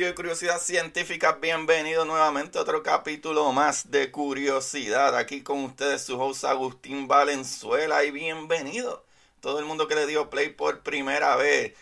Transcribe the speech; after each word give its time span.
De 0.00 0.14
Curiosidad 0.14 0.58
Científica, 0.58 1.32
bienvenido 1.42 2.06
nuevamente 2.06 2.56
a 2.56 2.62
otro 2.62 2.82
capítulo 2.82 3.52
más 3.52 3.90
de 3.90 4.10
Curiosidad. 4.10 5.14
Aquí 5.14 5.42
con 5.42 5.62
ustedes 5.62 6.02
su 6.02 6.18
host 6.18 6.44
Agustín 6.44 7.06
Valenzuela 7.06 8.02
y 8.02 8.10
bienvenido 8.10 9.04
todo 9.40 9.58
el 9.58 9.66
mundo 9.66 9.88
que 9.88 9.96
le 9.96 10.06
dio 10.06 10.30
play 10.30 10.48
por 10.48 10.80
primera 10.82 11.36
vez. 11.36 11.74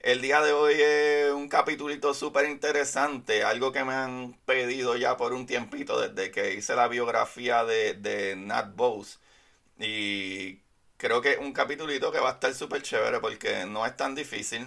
El 0.00 0.20
día 0.20 0.42
de 0.42 0.52
hoy 0.52 0.74
es 0.76 1.32
un 1.32 1.48
capítulito 1.48 2.12
súper 2.12 2.44
interesante, 2.50 3.42
algo 3.42 3.72
que 3.72 3.84
me 3.84 3.94
han 3.94 4.34
pedido 4.44 4.94
ya 4.96 5.16
por 5.16 5.32
un 5.32 5.46
tiempito 5.46 5.98
desde 5.98 6.30
que 6.30 6.52
hice 6.52 6.74
la 6.76 6.88
biografía 6.88 7.64
de, 7.64 7.94
de 7.94 8.36
Nat 8.36 8.76
Bose. 8.76 9.18
Y 9.78 10.60
creo 10.98 11.22
que 11.22 11.38
un 11.38 11.54
capítulito 11.54 12.12
que 12.12 12.20
va 12.20 12.30
a 12.30 12.32
estar 12.34 12.52
súper 12.54 12.82
chévere 12.82 13.20
porque 13.20 13.64
no 13.64 13.86
es 13.86 13.96
tan 13.96 14.14
difícil. 14.14 14.66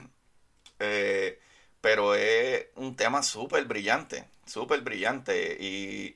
Eh, 0.80 1.40
pero 1.86 2.16
es 2.16 2.66
un 2.78 2.96
tema 2.96 3.22
súper 3.22 3.66
brillante, 3.66 4.28
súper 4.48 4.82
brillante. 4.82 5.56
Y 5.60 6.16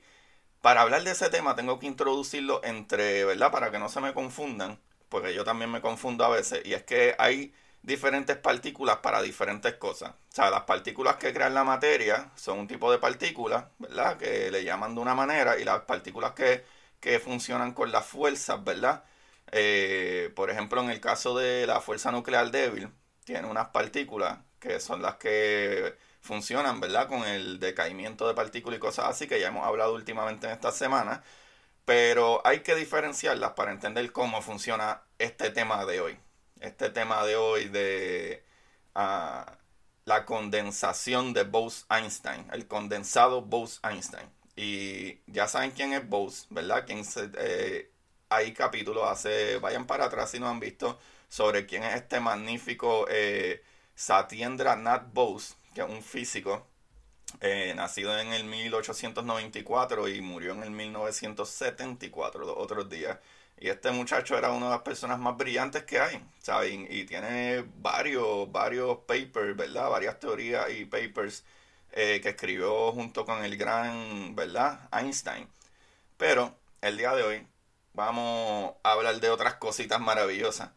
para 0.60 0.80
hablar 0.80 1.04
de 1.04 1.12
ese 1.12 1.30
tema 1.30 1.54
tengo 1.54 1.78
que 1.78 1.86
introducirlo 1.86 2.60
entre, 2.64 3.24
¿verdad? 3.24 3.52
Para 3.52 3.70
que 3.70 3.78
no 3.78 3.88
se 3.88 4.00
me 4.00 4.12
confundan, 4.12 4.80
porque 5.08 5.32
yo 5.32 5.44
también 5.44 5.70
me 5.70 5.80
confundo 5.80 6.24
a 6.24 6.28
veces, 6.28 6.62
y 6.64 6.74
es 6.74 6.82
que 6.82 7.14
hay 7.20 7.54
diferentes 7.82 8.36
partículas 8.36 8.96
para 8.96 9.22
diferentes 9.22 9.74
cosas. 9.74 10.10
O 10.10 10.34
sea, 10.34 10.50
las 10.50 10.62
partículas 10.62 11.18
que 11.18 11.32
crean 11.32 11.54
la 11.54 11.62
materia 11.62 12.32
son 12.34 12.58
un 12.58 12.66
tipo 12.66 12.90
de 12.90 12.98
partículas, 12.98 13.66
¿verdad? 13.78 14.16
Que 14.16 14.50
le 14.50 14.64
llaman 14.64 14.96
de 14.96 15.00
una 15.02 15.14
manera, 15.14 15.56
y 15.56 15.64
las 15.64 15.82
partículas 15.82 16.32
que, 16.32 16.64
que 16.98 17.20
funcionan 17.20 17.74
con 17.74 17.92
las 17.92 18.04
fuerzas, 18.06 18.64
¿verdad? 18.64 19.04
Eh, 19.52 20.32
por 20.34 20.50
ejemplo, 20.50 20.80
en 20.82 20.90
el 20.90 21.00
caso 21.00 21.38
de 21.38 21.64
la 21.68 21.80
fuerza 21.80 22.10
nuclear 22.10 22.50
débil, 22.50 22.92
tiene 23.24 23.46
unas 23.46 23.68
partículas 23.68 24.38
que 24.60 24.80
son 24.80 25.02
las 25.02 25.16
que 25.16 25.96
funcionan, 26.20 26.80
¿verdad? 26.80 27.08
Con 27.08 27.24
el 27.24 27.58
decaimiento 27.60 28.28
de 28.28 28.34
partículas 28.34 28.78
y 28.78 28.80
cosas 28.80 29.06
así 29.08 29.26
que 29.26 29.40
ya 29.40 29.48
hemos 29.48 29.66
hablado 29.66 29.94
últimamente 29.94 30.46
en 30.46 30.52
esta 30.52 30.72
semana. 30.72 31.22
Pero 31.84 32.42
hay 32.46 32.60
que 32.60 32.74
diferenciarlas 32.76 33.52
para 33.52 33.72
entender 33.72 34.12
cómo 34.12 34.42
funciona 34.42 35.02
este 35.18 35.50
tema 35.50 35.84
de 35.86 36.00
hoy. 36.00 36.18
Este 36.60 36.90
tema 36.90 37.24
de 37.24 37.36
hoy 37.36 37.68
de 37.68 38.44
ah, 38.94 39.58
la 40.04 40.24
condensación 40.26 41.32
de 41.32 41.44
Bose-Einstein, 41.44 42.46
el 42.52 42.66
condensado 42.68 43.42
Bose-Einstein. 43.42 44.28
Y 44.56 45.20
ya 45.26 45.48
saben 45.48 45.70
quién 45.70 45.92
es 45.94 46.08
Bose, 46.08 46.46
¿verdad? 46.50 46.84
Eh, 47.38 47.90
hay 48.28 48.52
capítulos 48.52 49.08
hace, 49.08 49.58
vayan 49.58 49.86
para 49.86 50.06
atrás 50.06 50.30
si 50.30 50.38
no 50.40 50.48
han 50.48 50.60
visto, 50.60 50.98
sobre 51.28 51.66
quién 51.66 51.82
es 51.84 51.94
este 51.96 52.20
magnífico 52.20 53.06
eh, 53.08 53.62
Satyendra 54.00 54.76
Nath 54.76 55.12
Bose, 55.12 55.56
que 55.74 55.82
es 55.82 55.86
un 55.86 56.02
físico 56.02 56.66
eh, 57.42 57.74
nacido 57.76 58.18
en 58.18 58.32
el 58.32 58.44
1894 58.44 60.08
y 60.08 60.22
murió 60.22 60.52
en 60.52 60.62
el 60.62 60.70
1974, 60.70 62.40
los 62.40 62.56
otros 62.56 62.88
días. 62.88 63.18
Y 63.58 63.68
este 63.68 63.90
muchacho 63.90 64.38
era 64.38 64.52
una 64.52 64.66
de 64.66 64.72
las 64.72 64.80
personas 64.80 65.18
más 65.18 65.36
brillantes 65.36 65.84
que 65.84 66.00
hay, 66.00 66.24
¿saben? 66.40 66.86
Y 66.88 67.04
tiene 67.04 67.62
varios, 67.82 68.50
varios 68.50 69.00
papers, 69.00 69.54
¿verdad? 69.54 69.90
Varias 69.90 70.18
teorías 70.18 70.70
y 70.70 70.86
papers 70.86 71.44
eh, 71.92 72.20
que 72.22 72.30
escribió 72.30 72.92
junto 72.92 73.26
con 73.26 73.44
el 73.44 73.58
gran, 73.58 74.34
¿verdad? 74.34 74.88
Einstein. 74.92 75.46
Pero 76.16 76.54
el 76.80 76.96
día 76.96 77.14
de 77.14 77.22
hoy 77.22 77.46
vamos 77.92 78.76
a 78.82 78.92
hablar 78.92 79.20
de 79.20 79.28
otras 79.28 79.56
cositas 79.56 80.00
maravillosas. 80.00 80.70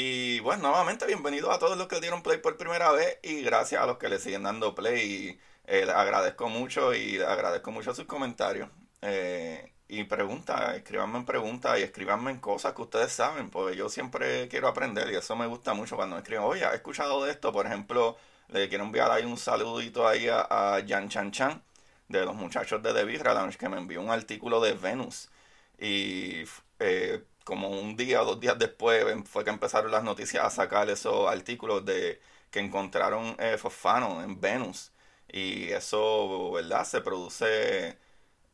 Y 0.00 0.38
bueno, 0.40 0.68
nuevamente 0.68 1.06
bienvenidos 1.06 1.52
a 1.52 1.58
todos 1.58 1.76
los 1.76 1.88
que 1.88 1.98
dieron 2.00 2.22
play 2.22 2.38
por 2.38 2.56
primera 2.56 2.92
vez 2.92 3.18
y 3.20 3.42
gracias 3.42 3.82
a 3.82 3.86
los 3.86 3.98
que 3.98 4.08
le 4.08 4.20
siguen 4.20 4.44
dando 4.44 4.72
play. 4.72 5.40
Eh, 5.66 5.86
les 5.86 5.88
agradezco 5.88 6.48
mucho 6.48 6.94
y 6.94 7.20
agradezco 7.20 7.72
mucho 7.72 7.92
sus 7.92 8.04
comentarios. 8.04 8.68
Eh, 9.02 9.72
y 9.88 10.04
preguntas, 10.04 10.76
escríbanme 10.76 11.18
en 11.18 11.24
preguntas 11.24 11.80
y 11.80 11.82
escríbanme 11.82 12.30
en 12.30 12.38
cosas 12.38 12.74
que 12.74 12.82
ustedes 12.82 13.10
saben, 13.10 13.50
porque 13.50 13.76
yo 13.76 13.88
siempre 13.88 14.46
quiero 14.46 14.68
aprender 14.68 15.10
y 15.10 15.16
eso 15.16 15.34
me 15.34 15.48
gusta 15.48 15.74
mucho 15.74 15.96
cuando 15.96 16.14
me 16.14 16.22
escriben, 16.22 16.44
oye, 16.44 16.64
he 16.64 16.74
escuchado 16.76 17.24
de 17.24 17.32
esto, 17.32 17.52
por 17.52 17.66
ejemplo, 17.66 18.16
le 18.50 18.68
quiero 18.68 18.84
enviar 18.84 19.10
ahí 19.10 19.24
un 19.24 19.36
saludito 19.36 20.06
ahí 20.06 20.28
a, 20.28 20.42
a 20.76 20.80
Jan 20.86 21.08
Chan 21.08 21.32
Chan, 21.32 21.62
de 22.06 22.24
los 22.24 22.36
muchachos 22.36 22.80
de 22.84 22.94
The 22.94 23.04
Big 23.04 23.20
que 23.58 23.68
me 23.68 23.78
envió 23.78 24.00
un 24.00 24.10
artículo 24.10 24.60
de 24.60 24.74
Venus. 24.74 25.28
Y 25.76 26.44
eh, 26.78 27.24
como 27.48 27.70
un 27.70 27.96
día 27.96 28.20
o 28.22 28.26
dos 28.26 28.40
días 28.40 28.58
después 28.58 29.06
fue 29.24 29.42
que 29.42 29.48
empezaron 29.50 29.90
las 29.90 30.04
noticias 30.04 30.44
a 30.44 30.50
sacar 30.50 30.90
esos 30.90 31.28
artículos 31.30 31.82
de 31.86 32.20
que 32.50 32.60
encontraron 32.60 33.36
eh, 33.38 33.56
fosfano 33.58 34.22
en 34.22 34.38
Venus 34.38 34.92
y 35.28 35.70
eso, 35.70 36.52
¿verdad? 36.52 36.84
Se 36.84 37.00
produce 37.00 37.96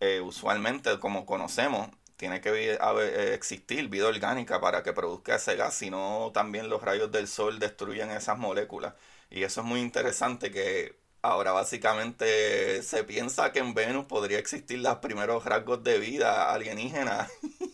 eh, 0.01 0.21
usualmente 0.21 1.01
como 1.01 1.27
conocemos, 1.27 1.91
tiene 2.17 2.41
que 2.41 2.51
eh, 2.75 3.35
existir 3.35 3.89
vida 3.89 4.07
orgánica 4.07 4.61
para 4.61 4.85
que 4.85 4.93
produzca 4.93 5.37
ese 5.37 5.57
gas, 5.57 5.75
si 5.75 5.91
no 5.91 6.31
también 6.33 6.69
los 6.69 6.81
rayos 6.83 7.11
del 7.11 7.27
sol 7.29 7.59
destruyen 7.59 8.11
esas 8.13 8.39
moléculas. 8.39 8.95
Y 9.31 9.43
eso 9.43 9.63
es 9.63 9.67
muy 9.67 9.81
interesante 9.81 10.53
que 10.53 10.97
ahora 11.23 11.53
básicamente 11.53 12.83
se 12.85 13.03
piensa 13.05 13.51
que 13.53 13.59
en 13.61 13.75
Venus 13.75 14.07
podría 14.07 14.39
existir 14.39 14.79
los 14.79 14.99
primeros 14.99 15.45
rasgos 15.45 15.83
de 15.83 15.99
vida 15.99 16.53
alienígena. 16.53 17.29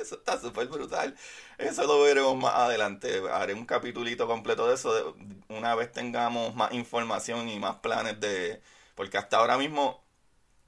eso 0.00 0.16
está 0.16 0.40
súper 0.40 0.68
brutal. 0.68 1.16
Eso 1.58 1.84
lo 1.86 2.02
veremos 2.02 2.36
más 2.36 2.54
adelante. 2.54 3.22
Haré 3.30 3.54
un 3.54 3.66
capitulito 3.66 4.26
completo 4.26 4.66
de 4.68 4.74
eso 4.74 5.16
una 5.48 5.74
vez 5.74 5.92
tengamos 5.92 6.54
más 6.54 6.72
información 6.72 7.48
y 7.48 7.58
más 7.58 7.76
planes 7.76 8.20
de... 8.20 8.60
Porque 8.94 9.18
hasta 9.18 9.38
ahora 9.38 9.58
mismo, 9.58 10.02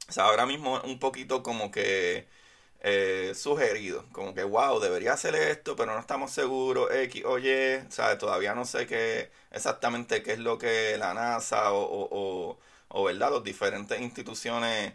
o 0.08 0.12
sea, 0.12 0.24
ahora 0.24 0.46
mismo 0.46 0.80
un 0.84 0.98
poquito 0.98 1.42
como 1.42 1.70
que 1.70 2.28
eh, 2.80 3.32
sugerido. 3.34 4.04
Como 4.12 4.34
que, 4.34 4.44
wow, 4.44 4.80
debería 4.80 5.12
hacer 5.14 5.34
esto, 5.34 5.76
pero 5.76 5.92
no 5.94 6.00
estamos 6.00 6.30
seguros, 6.32 6.90
X, 6.94 7.24
oye, 7.24 7.84
¿sabes? 7.90 8.18
Todavía 8.18 8.54
no 8.54 8.64
sé 8.64 8.86
qué 8.86 9.30
exactamente 9.50 10.22
qué 10.22 10.32
es 10.34 10.38
lo 10.38 10.58
que 10.58 10.96
la 10.98 11.14
NASA 11.14 11.72
o, 11.72 12.58
o, 12.88 13.04
¿verdad? 13.04 13.32
Las 13.32 13.44
diferentes 13.44 14.00
instituciones 14.00 14.94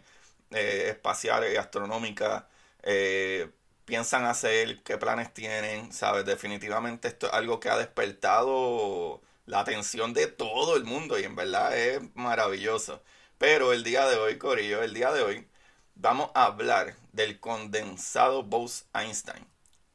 eh, 0.50 0.88
espaciales 0.90 1.52
y 1.54 1.56
astronómicas 1.56 2.44
eh, 2.82 3.50
piensan 3.84 4.24
hacer, 4.24 4.82
qué 4.82 4.98
planes 4.98 5.32
tienen, 5.34 5.92
¿sabes? 5.92 6.24
Definitivamente 6.24 7.08
esto 7.08 7.26
es 7.28 7.32
algo 7.34 7.60
que 7.60 7.68
ha 7.70 7.76
despertado 7.78 9.22
la 9.46 9.60
atención 9.60 10.14
de 10.14 10.26
todo 10.26 10.76
el 10.76 10.84
mundo 10.84 11.18
y 11.18 11.24
en 11.24 11.36
verdad 11.36 11.76
es 11.76 12.00
maravilloso. 12.14 13.02
Pero 13.38 13.72
el 13.72 13.84
día 13.84 14.06
de 14.06 14.16
hoy, 14.16 14.38
Corillo, 14.38 14.82
el 14.82 14.94
día 14.94 15.12
de 15.12 15.22
hoy 15.22 15.48
vamos 15.94 16.30
a 16.34 16.46
hablar 16.46 16.96
del 17.12 17.40
condensado 17.40 18.42
Bose-Einstein. 18.42 19.46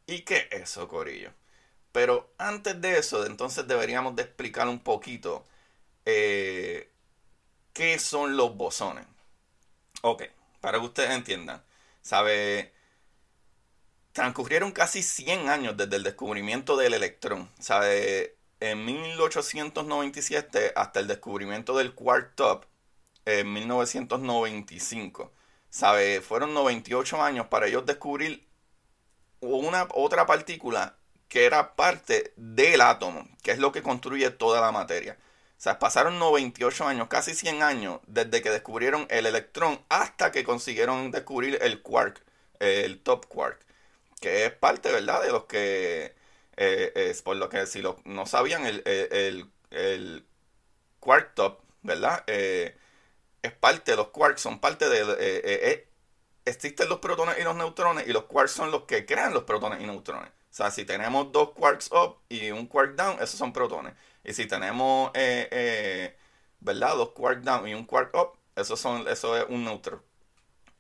¿Y 0.08 0.22
qué 0.22 0.48
es 0.52 0.62
eso, 0.64 0.88
Corillo? 0.88 1.32
Pero 1.92 2.34
antes 2.38 2.80
de 2.82 2.98
eso, 3.00 3.26
entonces 3.26 3.68
deberíamos 3.68 4.16
de 4.16 4.24
explicar 4.24 4.68
un 4.68 4.80
poquito 4.80 5.46
eh, 6.06 6.92
qué 7.74 8.00
son 8.00 8.38
los 8.38 8.56
bosones. 8.58 9.06
Ok, 10.02 10.24
para 10.62 10.80
que 10.80 10.86
ustedes 10.86 11.12
entiendan. 11.12 11.64
¿Sabe? 12.02 12.74
Transcurrieron 14.20 14.74
casi 14.74 15.02
100 15.02 15.48
años 15.48 15.78
desde 15.78 15.96
el 15.96 16.04
descubrimiento 16.04 16.76
del 16.76 16.94
electrón. 16.94 17.50
¿Sabe? 17.58 18.36
En 18.60 18.84
1897 18.84 20.74
hasta 20.76 21.00
el 21.00 21.08
descubrimiento 21.08 21.78
del 21.78 21.94
quark 21.94 22.36
top 22.36 22.66
en 23.24 23.54
1995. 23.54 25.32
¿Sabe? 25.70 26.20
Fueron 26.20 26.54
98 26.54 27.24
años 27.24 27.48
para 27.48 27.68
ellos 27.68 27.86
descubrir 27.86 28.46
una 29.40 29.88
otra 29.94 30.26
partícula 30.26 30.98
que 31.30 31.46
era 31.46 31.78
parte 31.78 32.34
del 32.36 32.82
átomo, 32.82 33.26
que 33.42 33.52
es 33.52 33.60
lo 33.60 33.72
que 33.72 33.82
construye 33.82 34.32
toda 34.32 34.60
la 34.60 34.74
materia. 34.74 35.18
O 35.22 35.62
sea, 35.62 35.80
pasaron 35.80 36.20
98 36.20 36.86
años, 36.86 37.08
casi 37.08 37.34
100 37.34 37.64
años, 37.64 38.02
desde 38.06 38.42
que 38.42 38.50
descubrieron 38.50 39.08
el 39.10 39.28
electrón 39.28 39.80
hasta 39.88 40.34
que 40.34 40.44
consiguieron 40.44 41.10
descubrir 41.10 41.58
el 41.62 41.82
quark, 41.82 42.22
el 42.60 43.00
top 43.00 43.26
quark, 43.28 43.69
que 44.20 44.46
es 44.46 44.52
parte, 44.52 44.92
¿verdad?, 44.92 45.24
de 45.24 45.32
los 45.32 45.46
que, 45.46 46.16
eh, 46.58 46.92
es 46.96 47.22
por 47.22 47.38
lo 47.38 47.50
que 47.50 47.66
si 47.68 47.82
no 48.04 48.26
sabían, 48.26 48.66
el, 48.66 48.84
el, 48.86 50.26
quark 51.00 51.34
top, 51.36 51.62
¿verdad? 51.84 52.24
Eh, 52.28 52.78
es 53.42 53.54
parte 53.54 53.96
los 53.96 54.10
quarks, 54.10 54.42
son 54.42 54.60
parte 54.60 54.90
de... 54.90 55.06
Eh, 55.20 55.88
existen 56.46 56.90
los 56.90 57.00
protones 57.00 57.38
y 57.40 57.44
los 57.44 57.56
neutrones 57.56 58.08
y 58.08 58.12
los 58.12 58.26
quarks 58.26 58.52
son 58.52 58.72
los 58.72 58.84
que 58.84 59.06
crean 59.06 59.34
los 59.34 59.44
protones 59.44 59.82
y 59.82 59.86
neutrones. 59.86 60.30
O 60.30 60.54
sea, 60.54 60.72
si 60.72 60.84
tenemos 60.84 61.32
dos 61.32 61.52
quarks 61.52 61.92
up 61.92 62.18
y 62.28 62.52
un 62.52 62.68
quark 62.68 62.96
down, 62.96 63.16
esos 63.22 63.38
son 63.38 63.54
protones. 63.54 63.94
Y 64.24 64.34
si 64.34 64.46
tenemos, 64.48 65.12
¿verdad? 66.60 66.96
Dos 66.96 67.12
quarks 67.12 67.44
down 67.44 67.68
y 67.68 67.74
un 67.74 67.86
quark 67.86 68.14
up, 68.16 68.38
eso, 68.56 68.76
son, 68.76 69.08
eso 69.08 69.38
es 69.38 69.46
un 69.48 69.64
neutrón. 69.64 70.02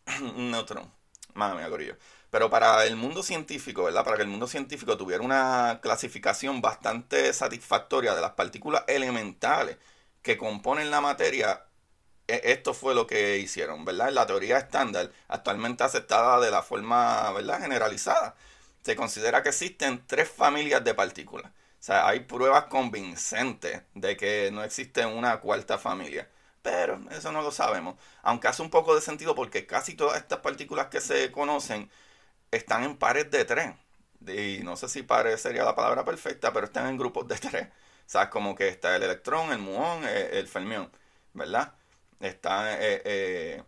un 0.35 0.51
neutrón. 0.51 0.91
Madre 1.33 1.57
mía, 1.59 1.67
gorillo. 1.67 1.95
Pero 2.29 2.49
para 2.49 2.85
el 2.85 2.95
mundo 2.95 3.23
científico, 3.23 3.83
¿verdad? 3.83 4.03
Para 4.03 4.17
que 4.17 4.23
el 4.23 4.27
mundo 4.29 4.47
científico 4.47 4.97
tuviera 4.97 5.23
una 5.23 5.79
clasificación 5.81 6.61
bastante 6.61 7.33
satisfactoria 7.33 8.13
de 8.15 8.21
las 8.21 8.31
partículas 8.31 8.83
elementales 8.87 9.77
que 10.21 10.37
componen 10.37 10.91
la 10.91 11.01
materia, 11.01 11.65
e, 12.27 12.41
esto 12.51 12.73
fue 12.73 12.95
lo 12.95 13.07
que 13.07 13.37
hicieron, 13.39 13.85
¿verdad? 13.85 14.11
La 14.11 14.25
teoría 14.27 14.57
estándar, 14.59 15.11
actualmente 15.27 15.83
aceptada 15.83 16.39
de 16.39 16.51
la 16.51 16.61
forma, 16.63 17.31
¿verdad? 17.33 17.61
Generalizada. 17.61 18.35
Se 18.83 18.95
considera 18.95 19.43
que 19.43 19.49
existen 19.49 20.03
tres 20.07 20.29
familias 20.29 20.83
de 20.83 20.93
partículas. 20.93 21.51
O 21.51 21.83
sea, 21.83 22.07
hay 22.07 22.21
pruebas 22.21 22.65
convincentes 22.65 23.83
de 23.93 24.17
que 24.17 24.51
no 24.51 24.63
existe 24.63 25.05
una 25.05 25.39
cuarta 25.39 25.77
familia. 25.77 26.29
Pero 26.61 26.99
eso 27.11 27.31
no 27.31 27.41
lo 27.41 27.51
sabemos. 27.51 27.95
Aunque 28.21 28.47
hace 28.47 28.61
un 28.61 28.69
poco 28.69 28.95
de 28.95 29.01
sentido 29.01 29.33
porque 29.35 29.65
casi 29.65 29.95
todas 29.95 30.17
estas 30.17 30.39
partículas 30.39 30.87
que 30.87 30.99
se 31.01 31.31
conocen 31.31 31.89
están 32.51 32.83
en 32.83 32.97
pares 32.97 33.29
de 33.31 33.45
tres. 33.45 33.75
Y 34.27 34.61
no 34.63 34.75
sé 34.75 34.89
si 34.89 35.03
pares 35.03 35.41
sería 35.41 35.63
la 35.63 35.75
palabra 35.75 36.03
perfecta, 36.05 36.51
pero 36.53 36.65
están 36.65 36.87
en 36.87 36.97
grupos 36.97 37.27
de 37.27 37.37
tres. 37.37 37.67
O 37.67 38.11
sea, 38.11 38.29
como 38.29 38.55
que 38.55 38.67
está 38.67 38.95
el 38.95 39.03
electrón, 39.03 39.51
el 39.51 39.59
muón, 39.59 40.03
el, 40.03 40.33
el 40.37 40.47
fermión, 40.47 40.91
¿verdad? 41.33 41.73
Está 42.19 42.73
eh, 42.81 43.01
eh, 43.05 43.63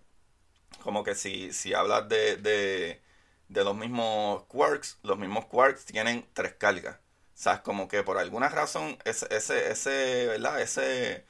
como 0.83 1.03
que 1.03 1.15
si, 1.15 1.53
si 1.53 1.73
hablas 1.73 2.09
de, 2.09 2.37
de, 2.37 3.01
de, 3.49 3.63
los 3.63 3.75
mismos 3.75 4.43
quarks, 4.45 4.99
los 5.03 5.17
mismos 5.17 5.45
quarks 5.45 5.85
tienen 5.85 6.25
tres 6.33 6.53
cargas. 6.55 6.95
O 6.97 6.99
sea, 7.43 7.63
como 7.63 7.87
que 7.87 8.03
por 8.03 8.17
alguna 8.17 8.49
razón 8.49 8.97
ese, 9.05 9.27
ese, 9.35 9.71
ese 9.71 10.27
¿verdad? 10.27 10.61
Ese, 10.61 11.25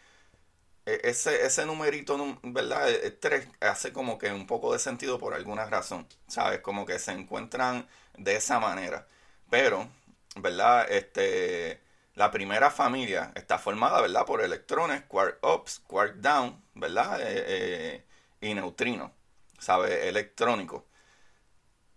ese, 0.86 1.46
ese 1.46 1.66
numerito, 1.66 2.18
¿verdad? 2.44 2.90
E, 2.90 3.08
e, 3.08 3.12
tres 3.12 3.48
hace 3.62 3.94
como 3.94 4.18
que 4.18 4.32
un 4.32 4.48
poco 4.48 4.74
de 4.74 4.80
sentido 4.80 5.20
por 5.20 5.34
alguna 5.34 5.66
razón. 5.66 6.08
¿Sabes? 6.28 6.62
Como 6.62 6.86
que 6.86 7.00
se 7.00 7.12
encuentran 7.12 7.88
de 8.18 8.36
esa 8.36 8.60
manera. 8.60 9.08
Pero, 9.50 9.88
¿verdad? 10.36 10.92
Este 10.92 11.82
la 12.16 12.30
primera 12.32 12.70
familia 12.70 13.32
está 13.36 13.58
formada, 13.58 14.02
¿verdad? 14.02 14.26
Por 14.26 14.42
electrones, 14.44 15.04
quark 15.08 15.40
ups, 15.46 15.80
quark 15.88 16.16
down, 16.18 16.62
¿verdad? 16.76 17.22
Eh, 17.22 17.46
eh, 17.48 18.06
y 18.42 18.54
neutrinos, 18.54 19.12
¿sabe? 19.60 20.10
Electrónico. 20.10 20.86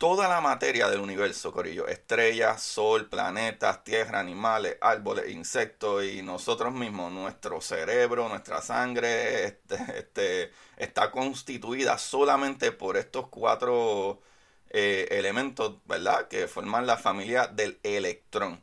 Toda 0.04 0.28
la 0.28 0.42
materia 0.42 0.90
del 0.90 1.00
universo, 1.00 1.50
Corillo, 1.50 1.88
estrellas, 1.88 2.62
sol, 2.62 3.08
planetas, 3.08 3.84
tierra, 3.84 4.20
animales, 4.20 4.76
árboles, 4.82 5.30
insectos 5.30 6.04
y 6.04 6.20
nosotros 6.20 6.74
mismos, 6.74 7.10
nuestro 7.10 7.62
cerebro, 7.62 8.28
nuestra 8.28 8.60
sangre, 8.60 9.44
este, 9.46 9.76
este 9.98 10.52
está 10.76 11.10
constituida 11.10 11.96
solamente 11.96 12.70
por 12.70 12.98
estos 12.98 13.28
cuatro 13.28 14.20
eh, 14.68 15.08
elementos, 15.10 15.78
¿verdad? 15.86 16.28
Que 16.28 16.48
forman 16.48 16.86
la 16.86 16.98
familia 16.98 17.46
del 17.46 17.80
electrón 17.82 18.62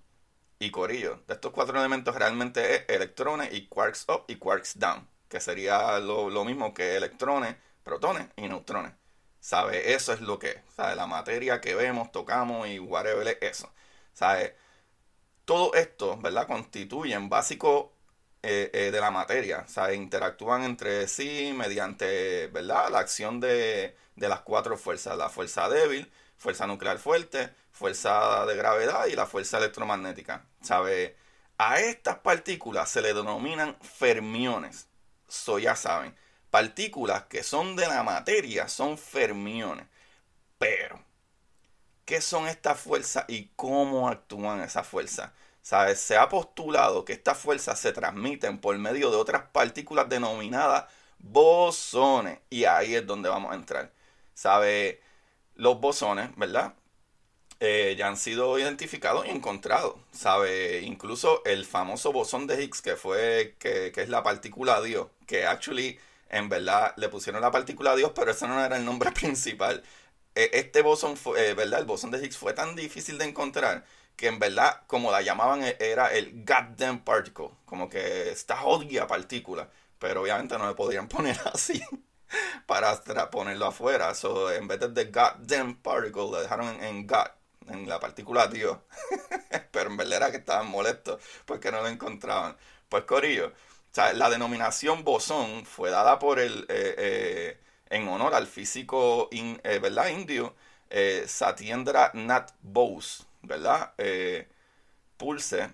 y 0.59 0.69
corillo. 0.69 1.23
De 1.27 1.33
estos 1.33 1.51
cuatro 1.51 1.79
elementos 1.79 2.13
realmente 2.15 2.75
es 2.75 2.83
electrones 2.87 3.51
y 3.51 3.67
quarks 3.67 4.05
up 4.09 4.25
y 4.27 4.35
quarks 4.35 4.77
down, 4.77 5.07
que 5.27 5.39
sería 5.39 5.97
lo, 5.97 6.45
mismo 6.45 6.71
que 6.75 6.97
electrones, 6.97 7.55
protones 7.83 8.27
y 8.35 8.47
neutrones. 8.47 9.00
¿Sabe? 9.41 9.93
Eso 9.95 10.13
es 10.13 10.21
lo 10.21 10.39
que 10.39 10.51
es. 10.51 10.57
¿Sabe? 10.75 10.95
La 10.95 11.07
materia 11.07 11.61
que 11.61 11.75
vemos, 11.75 12.11
tocamos 12.13 12.67
y 12.69 12.79
whatever 12.79 13.27
es 13.27 13.37
eso. 13.41 13.73
¿Sabe? 14.13 14.55
Todo 15.45 15.73
esto, 15.75 16.17
¿verdad? 16.17 16.47
Constituyen 16.47 17.29
básico 17.29 17.93
eh, 18.43 18.69
eh, 18.73 18.91
de 18.91 19.01
la 19.01 19.11
materia. 19.11 19.67
¿Sabe? 19.67 19.95
Interactúan 19.95 20.63
entre 20.63 21.07
sí 21.07 21.53
mediante, 21.55 22.47
¿verdad? 22.47 22.89
La 22.91 22.99
acción 22.99 23.39
de, 23.39 23.95
de 24.15 24.29
las 24.29 24.41
cuatro 24.41 24.77
fuerzas. 24.77 25.17
La 25.17 25.29
fuerza 25.29 25.69
débil, 25.69 26.11
fuerza 26.37 26.67
nuclear 26.67 26.99
fuerte, 26.99 27.53
fuerza 27.71 28.45
de 28.45 28.55
gravedad 28.55 29.07
y 29.07 29.15
la 29.15 29.25
fuerza 29.27 29.57
electromagnética. 29.57 30.45
¿Sabe? 30.61 31.17
A 31.57 31.79
estas 31.79 32.19
partículas 32.19 32.89
se 32.89 33.01
le 33.01 33.13
denominan 33.13 33.77
fermiones. 33.81 34.87
Eso 35.27 35.59
ya 35.59 35.75
saben. 35.75 36.15
Partículas 36.51 37.23
que 37.23 37.43
son 37.43 37.75
de 37.75 37.87
la 37.87 38.03
materia 38.03 38.67
son 38.67 38.97
fermiones. 38.97 39.87
Pero, 40.59 41.03
¿qué 42.05 42.21
son 42.21 42.47
estas 42.47 42.79
fuerzas 42.79 43.25
y 43.27 43.47
cómo 43.55 44.07
actúan 44.09 44.61
esas 44.61 44.85
fuerzas? 44.87 45.31
¿Sabe? 45.63 45.95
Se 45.95 46.17
ha 46.17 46.29
postulado 46.29 47.05
que 47.05 47.13
estas 47.13 47.37
fuerzas 47.39 47.79
se 47.79 47.93
transmiten 47.93 48.59
por 48.59 48.77
medio 48.77 49.11
de 49.11 49.17
otras 49.17 49.43
partículas 49.51 50.09
denominadas 50.09 50.85
bosones. 51.19 52.39
Y 52.49 52.65
ahí 52.65 52.95
es 52.95 53.07
donde 53.07 53.29
vamos 53.29 53.51
a 53.51 53.55
entrar. 53.55 53.91
¿Sabe? 54.35 55.01
los 55.61 55.79
bosones, 55.79 56.29
¿verdad? 56.37 56.73
Eh, 57.59 57.95
ya 57.97 58.07
han 58.07 58.17
sido 58.17 58.57
identificados 58.57 59.27
y 59.27 59.29
encontrados, 59.29 59.95
¿sabe? 60.11 60.81
Incluso 60.81 61.43
el 61.45 61.65
famoso 61.65 62.11
bosón 62.11 62.47
de 62.47 62.63
Higgs, 62.63 62.81
que 62.81 62.95
fue, 62.95 63.55
que, 63.59 63.93
es 63.95 64.09
la 64.09 64.23
partícula 64.23 64.81
Dios, 64.81 65.07
que 65.27 65.45
actually, 65.45 65.99
en 66.31 66.47
verdad, 66.49 66.93
le 66.97 67.09
pusieron 67.09 67.41
la 67.41 67.51
partícula 67.51 67.95
Dios, 67.95 68.13
pero 68.15 68.31
ese 68.31 68.47
no 68.47 68.63
era 68.63 68.77
el 68.77 68.85
nombre 68.85 69.11
principal. 69.13 69.83
E, 70.33 70.49
este 70.53 70.81
bosón, 70.81 71.17
fue, 71.17 71.49
eh, 71.49 71.53
¿verdad? 71.53 71.81
El 71.81 71.85
bosón 71.85 72.11
de 72.11 72.19
Higgs 72.23 72.37
fue 72.37 72.53
tan 72.53 72.75
difícil 72.75 73.17
de 73.17 73.25
encontrar 73.25 73.85
que 74.15 74.27
en 74.27 74.39
verdad, 74.39 74.81
como 74.87 75.11
la 75.11 75.21
llamaban, 75.21 75.63
e, 75.63 75.75
era 75.79 76.13
el 76.13 76.45
goddamn 76.45 77.03
particle, 77.03 77.49
como 77.65 77.89
que 77.89 78.31
esta 78.31 78.57
jodida 78.57 79.07
partícula, 79.07 79.69
pero 79.99 80.21
obviamente 80.21 80.57
no 80.57 80.67
le 80.67 80.75
podían 80.75 81.07
poner 81.09 81.37
así 81.53 81.81
para 82.65 83.01
ponerlo 83.29 83.67
afuera. 83.67 84.15
So, 84.15 84.51
en 84.51 84.67
vez 84.67 84.79
de 84.79 84.89
the 84.89 85.05
goddamn 85.11 85.75
particle, 85.81 86.31
lo 86.31 86.41
dejaron 86.41 86.81
en, 86.81 87.05
God, 87.05 87.27
en 87.67 87.89
la 87.89 87.99
partícula 87.99 88.47
Dios. 88.47 88.77
Pero 89.71 89.89
en 89.89 89.97
verdad 89.97 90.17
era 90.17 90.31
que 90.31 90.37
estaban 90.37 90.67
molestos 90.67 91.21
porque 91.45 91.71
no 91.71 91.81
lo 91.81 91.87
encontraban. 91.89 92.55
Pues 92.89 93.03
Corillo, 93.05 93.53
la 93.95 94.29
denominación 94.29 95.03
bosón 95.03 95.65
fue 95.65 95.89
dada 95.89 96.19
por 96.19 96.39
el, 96.39 96.65
eh, 96.69 96.95
eh, 96.97 97.59
en 97.89 98.07
honor 98.07 98.33
al 98.33 98.47
físico 98.47 99.29
eh, 99.31 99.79
¿verdad? 99.79 100.07
indio 100.09 100.55
Satyendra 101.25 102.11
Nath 102.13 102.51
Bose, 102.61 103.23
¿verdad? 103.41 103.93
Pulse, 105.17 105.73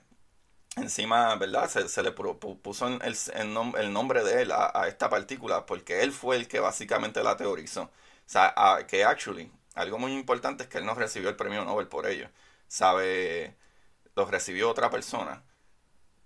encima, 0.75 1.35
¿verdad? 1.35 1.69
Se, 1.69 2.03
le 2.03 2.11
puso 2.11 2.87
el, 2.87 3.17
el, 3.33 3.93
nombre 3.93 4.23
de 4.23 4.41
él 4.43 4.51
a, 4.51 4.87
esta 4.87 5.09
partícula 5.09 5.65
porque 5.65 6.01
él 6.03 6.11
fue 6.11 6.35
el 6.35 6.47
que 6.47 6.59
básicamente 6.59 7.23
la 7.23 7.37
teorizó. 7.37 7.83
O 7.83 7.91
sea, 8.29 8.53
que 8.87 9.03
actually, 9.05 9.51
algo 9.75 9.97
muy 9.99 10.13
importante 10.13 10.63
es 10.63 10.69
que 10.69 10.79
él 10.79 10.85
no 10.85 10.95
recibió 10.95 11.29
el 11.29 11.35
premio 11.35 11.65
Nobel 11.65 11.87
por 11.87 12.07
ello. 12.07 12.29
Sabe, 12.67 13.55
lo 14.15 14.25
recibió 14.25 14.69
otra 14.69 14.89
persona. 14.89 15.43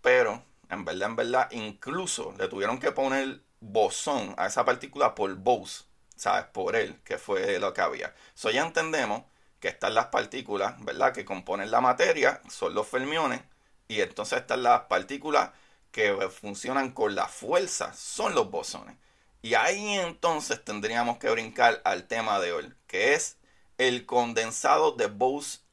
Pero, 0.01 0.43
en 0.71 0.85
verdad, 0.85 1.09
en 1.09 1.15
verdad, 1.15 1.51
incluso 1.51 2.33
le 2.37 2.47
tuvieron 2.47 2.79
que 2.79 2.91
poner 2.91 3.41
bosón 3.59 4.33
a 4.37 4.47
esa 4.47 4.65
partícula 4.65 5.13
por 5.13 5.35
Bose, 5.35 5.83
¿sabes? 6.15 6.45
Por 6.45 6.75
él, 6.75 6.99
que 7.03 7.17
fue 7.17 7.59
lo 7.59 7.73
que 7.73 7.81
había. 7.81 8.15
So 8.33 8.49
ya 8.49 8.63
entendemos 8.65 9.23
que 9.59 9.67
están 9.67 9.93
las 9.93 10.07
partículas, 10.07 10.83
¿verdad? 10.83 11.13
Que 11.13 11.25
componen 11.25 11.69
la 11.69 11.81
materia, 11.81 12.41
son 12.49 12.73
los 12.73 12.87
fermiones, 12.87 13.41
y 13.87 14.01
entonces 14.01 14.39
están 14.39 14.63
las 14.63 14.81
partículas 14.83 15.51
que 15.91 16.13
funcionan 16.29 16.91
con 16.91 17.15
la 17.15 17.27
fuerza, 17.27 17.93
son 17.93 18.33
los 18.33 18.49
bosones. 18.49 18.95
Y 19.41 19.55
ahí 19.55 19.95
entonces 19.99 20.63
tendríamos 20.63 21.17
que 21.17 21.29
brincar 21.29 21.81
al 21.83 22.07
tema 22.07 22.39
de 22.39 22.53
hoy, 22.53 22.73
que 22.87 23.13
es 23.13 23.37
el 23.77 24.05
condensado 24.05 24.93
de 24.93 25.07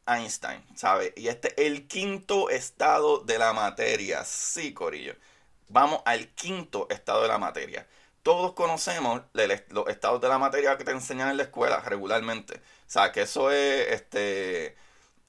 Bose-Einstein, 0.08 0.64
¿sabe? 0.74 1.12
Y 1.16 1.28
este 1.28 1.48
es 1.48 1.66
el 1.66 1.86
quinto 1.86 2.50
estado 2.50 3.18
de 3.20 3.38
la 3.38 3.52
materia. 3.52 4.24
Sí, 4.24 4.72
Corillo. 4.72 5.14
Vamos 5.68 6.00
al 6.06 6.28
quinto 6.34 6.86
estado 6.90 7.22
de 7.22 7.28
la 7.28 7.38
materia. 7.38 7.86
Todos 8.22 8.52
conocemos 8.54 9.22
los 9.70 9.88
estados 9.88 10.20
de 10.20 10.28
la 10.28 10.38
materia 10.38 10.76
que 10.76 10.84
te 10.84 10.90
enseñan 10.92 11.30
en 11.30 11.36
la 11.36 11.44
escuela 11.44 11.80
regularmente. 11.80 12.56
O 12.56 12.60
sea, 12.90 13.12
que 13.12 13.22
eso 13.22 13.50
es 13.50 13.88
este 13.92 14.76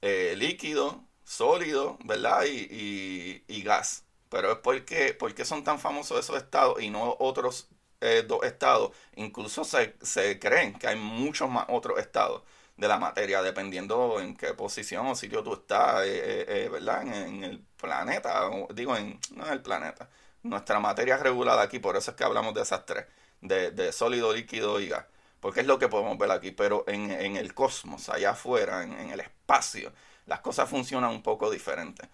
eh, 0.02 0.36
líquido, 0.38 1.04
sólido, 1.24 1.98
¿verdad? 2.06 2.46
Y, 2.46 3.44
y, 3.48 3.62
gas. 3.64 4.06
Pero 4.30 4.52
es 4.54 4.60
porque, 4.60 5.14
porque 5.14 5.46
son 5.46 5.64
tan 5.64 5.80
famosos 5.80 6.20
esos 6.20 6.38
estados 6.38 6.82
y 6.82 6.90
no 6.90 7.16
otros 7.20 7.70
eh, 8.02 8.24
dos 8.28 8.44
estados. 8.46 8.92
Incluso 9.16 9.64
se, 9.64 9.96
se 10.02 10.40
creen 10.40 10.74
que 10.78 10.88
hay 10.88 10.96
muchos 10.96 11.50
más 11.50 11.66
otros 11.70 12.00
estados 12.00 12.44
de 12.80 12.88
la 12.88 12.98
materia, 12.98 13.42
dependiendo 13.42 14.20
en 14.22 14.36
qué 14.36 14.54
posición 14.54 15.08
o 15.08 15.16
sitio 15.16 15.44
tú 15.44 15.54
estás, 15.54 16.04
eh, 16.06 16.70
¿verdad? 16.72 17.02
En, 17.04 17.44
el 17.44 17.60
planeta, 17.78 18.50
digo, 18.74 18.96
en, 18.96 19.20
no 19.36 19.46
en 19.46 19.54
el 19.54 19.62
planeta, 19.62 20.10
nuestra 20.44 20.80
materia 20.80 21.18
regulada 21.18 21.62
aquí, 21.62 21.80
por 21.80 21.98
eso 21.98 22.12
es 22.12 22.18
que 22.18 22.24
hablamos 22.24 22.54
de 22.54 22.62
esas 22.62 22.86
tres, 22.86 23.06
de, 23.42 23.92
sólido, 23.92 24.34
líquido 24.34 24.80
y 24.80 24.88
gas, 24.88 25.06
porque 25.42 25.62
es 25.62 25.68
lo 25.68 25.78
que 25.78 25.90
podemos 25.90 26.18
ver 26.18 26.32
aquí, 26.32 26.52
pero 26.52 26.86
en, 26.88 27.12
el 27.12 27.54
cosmos, 27.54 28.08
allá 28.10 28.32
afuera, 28.32 28.84
en, 28.84 29.12
el 29.12 29.20
espacio, 29.20 29.92
las 30.26 30.40
cosas 30.42 30.70
funcionan 30.70 31.12
un 31.12 31.24
poco 31.24 31.52
diferente. 31.52 32.08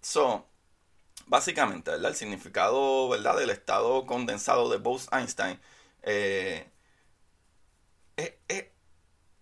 So, 0.00 0.46
básicamente, 1.26 1.90
¿verdad? 1.92 2.10
El 2.10 2.16
significado, 2.16 3.08
¿verdad? 3.08 3.36
Del 3.36 3.50
estado 3.50 4.06
condensado 4.06 4.68
de 4.70 4.78
Bose-Einstein, 4.78 5.60
eh, 6.02 6.66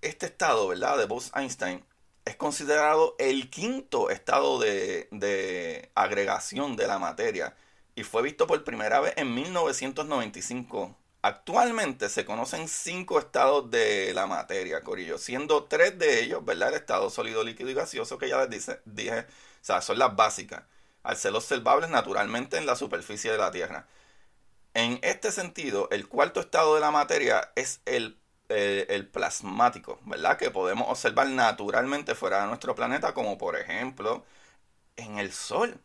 este 0.02 0.26
estado, 0.26 0.69
¿verdad? 0.69 0.99
De 0.99 1.07
Bose-Einstein 1.07 1.85
es 2.25 2.37
considerado 2.37 3.17
el 3.19 3.50
quinto 3.50 4.11
estado 4.11 4.59
de, 4.59 5.09
de 5.11 5.90
agregación 5.95 6.76
de 6.76 6.87
la 6.87 6.99
materia 6.99 7.55
y 7.95 8.05
fue 8.05 8.23
visto 8.23 8.47
por 8.47 8.62
primera 8.64 9.00
vez 9.00 9.14
en 9.17 9.35
1995. 9.35 10.95
Actualmente 11.23 12.09
se 12.09 12.25
conocen 12.25 12.69
cinco 12.69 13.19
estados 13.19 13.71
de 13.71 14.12
la 14.14 14.26
materia, 14.26 14.83
Corillo, 14.83 15.19
siendo 15.19 15.64
tres 15.64 15.99
de 15.99 16.23
ellos, 16.23 16.45
¿verdad? 16.45 16.69
El 16.69 16.75
estado 16.76 17.11
sólido, 17.11 17.43
líquido 17.43 17.71
y 17.71 17.75
gaseoso, 17.75 18.19
que 18.19 18.28
ya 18.28 18.38
les 18.43 18.50
dice, 18.50 18.81
dije, 18.85 19.21
o 19.21 19.25
sea, 19.62 19.81
son 19.81 19.99
las 19.99 20.14
básicas, 20.14 20.62
al 21.02 21.17
ser 21.17 21.35
observables 21.35 21.90
naturalmente 21.90 22.57
en 22.57 22.67
la 22.67 22.76
superficie 22.76 23.33
de 23.33 23.38
la 23.38 23.50
Tierra. 23.50 23.88
En 24.75 25.00
este 25.02 25.33
sentido, 25.33 25.88
el 25.90 26.07
cuarto 26.09 26.40
estado 26.40 26.76
de 26.76 26.81
la 26.81 26.93
materia 26.93 27.50
es 27.57 27.81
el, 27.85 28.17
el, 28.49 28.87
el 28.88 29.07
plasmático, 29.09 30.00
¿verdad? 30.05 30.38
Que 30.38 30.50
podemos 30.50 30.88
observar 30.88 31.28
naturalmente 31.28 32.14
fuera 32.14 32.43
de 32.43 32.49
nuestro 32.49 32.75
planeta, 32.75 33.14
como 33.14 33.38
por 33.38 33.57
ejemplo 33.59 34.25
en 34.97 35.19
el 35.19 35.33
Sol. 35.33 35.81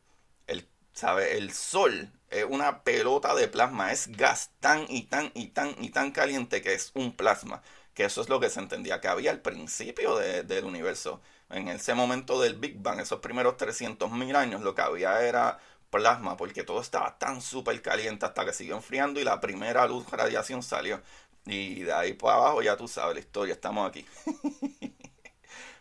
El 0.47 0.67
¿Sabe? 0.93 1.37
El 1.37 1.51
sol 1.53 2.11
es 2.29 2.45
una 2.47 2.83
pelota 2.83 3.33
de 3.35 3.47
plasma, 3.47 3.91
es 3.91 4.07
gas 4.15 4.51
tan 4.59 4.85
y 4.89 5.03
tan 5.03 5.31
y 5.33 5.47
tan 5.47 5.75
y 5.83 5.89
tan 5.89 6.11
caliente 6.11 6.61
que 6.61 6.73
es 6.73 6.91
un 6.95 7.15
plasma. 7.15 7.61
Que 7.95 8.05
eso 8.05 8.21
es 8.21 8.29
lo 8.29 8.39
que 8.39 8.49
se 8.49 8.59
entendía 8.59 9.01
que 9.01 9.07
había 9.07 9.31
al 9.31 9.41
principio 9.41 10.15
del 10.17 10.65
universo. 10.65 11.21
En 11.49 11.67
ese 11.67 11.93
momento 11.93 12.39
del 12.41 12.55
Big 12.55 12.77
Bang, 12.81 12.99
esos 12.99 13.19
primeros 13.19 13.57
300.000 13.57 14.35
años, 14.35 14.61
lo 14.61 14.73
que 14.75 14.81
había 14.81 15.21
era 15.23 15.59
plasma, 15.89 16.37
porque 16.37 16.63
todo 16.63 16.81
estaba 16.81 17.17
tan 17.19 17.41
súper 17.41 17.79
caliente 17.81 18.25
hasta 18.25 18.45
que 18.45 18.53
siguió 18.53 18.75
enfriando 18.75 19.19
y 19.19 19.23
la 19.23 19.39
primera 19.39 19.85
luz 19.87 20.09
radiación 20.09 20.63
salió. 20.63 21.01
Y 21.45 21.83
de 21.83 21.93
ahí 21.93 22.13
para 22.13 22.35
abajo 22.35 22.61
ya 22.61 22.77
tú 22.77 22.87
sabes 22.87 23.15
la 23.15 23.19
historia, 23.19 23.53
estamos 23.53 23.87
aquí. 23.87 24.05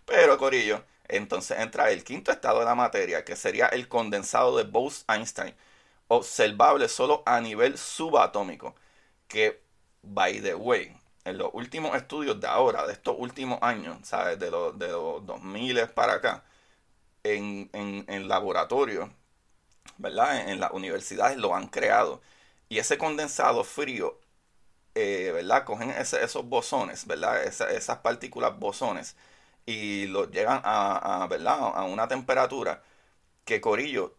Pero, 0.04 0.36
Corillo, 0.38 0.84
entonces 1.08 1.58
entra 1.60 1.90
el 1.90 2.04
quinto 2.04 2.32
estado 2.32 2.60
de 2.60 2.64
la 2.64 2.74
materia, 2.74 3.24
que 3.24 3.36
sería 3.36 3.66
el 3.68 3.88
condensado 3.88 4.56
de 4.56 4.64
Bose-Einstein, 4.64 5.54
observable 6.08 6.88
solo 6.88 7.22
a 7.26 7.40
nivel 7.40 7.78
subatómico, 7.78 8.74
que, 9.28 9.62
by 10.02 10.40
the 10.42 10.54
way, 10.54 10.96
en 11.24 11.38
los 11.38 11.50
últimos 11.54 11.96
estudios 11.96 12.40
de 12.40 12.46
ahora, 12.48 12.86
de 12.86 12.92
estos 12.94 13.16
últimos 13.18 13.58
años, 13.62 13.98
¿sabes? 14.02 14.38
De, 14.38 14.50
los, 14.50 14.78
de 14.78 14.88
los 14.88 15.24
2000 15.26 15.88
para 15.90 16.14
acá, 16.14 16.44
en, 17.24 17.70
en, 17.72 18.28
laboratorio, 18.28 19.12
¿verdad? 19.98 20.48
En, 20.48 20.60
las 20.60 20.72
universidades 20.72 21.38
lo 21.38 21.54
han 21.54 21.68
creado. 21.68 22.22
Y 22.68 22.78
ese 22.78 22.98
condensado 22.98 23.64
frío, 23.64 24.18
eh, 24.94 25.30
¿verdad? 25.34 25.64
Cogen 25.64 25.90
esos 25.90 26.44
bosones, 26.48 27.06
¿verdad? 27.06 27.42
esas 27.44 27.98
partículas 27.98 28.58
bosones 28.58 29.16
y 29.66 30.06
lo 30.06 30.30
llegan 30.30 30.60
a, 30.64 31.26
¿verdad? 31.30 31.72
a 31.74 31.84
una 31.84 32.08
temperatura 32.08 32.82
que 33.44 33.60
Corillo, 33.60 34.16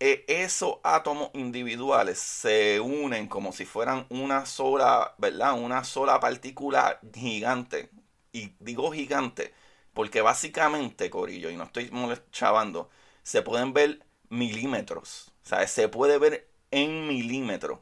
e, 0.00 0.24
esos 0.28 0.78
átomos 0.84 1.30
individuales 1.34 2.18
se 2.18 2.80
unen 2.80 3.28
como 3.28 3.52
si 3.52 3.64
fueran 3.64 4.06
una 4.10 4.46
sola, 4.46 5.14
¿verdad? 5.18 5.54
Una 5.58 5.84
sola 5.84 6.20
partícula 6.20 7.00
gigante. 7.14 7.90
Y 8.32 8.52
digo 8.60 8.92
gigante 8.92 9.54
porque 9.94 10.20
básicamente, 10.22 11.10
Corillo, 11.10 11.50
y 11.50 11.56
no 11.56 11.64
estoy 11.64 11.90
chavando, 12.30 12.90
se 13.24 13.42
pueden 13.42 13.72
ver 13.72 14.04
milímetros. 14.28 15.32
O 15.44 15.48
sea, 15.48 15.66
se 15.66 15.88
puede 15.88 16.18
ver 16.18 16.48
en 16.70 17.08
milímetros. 17.08 17.80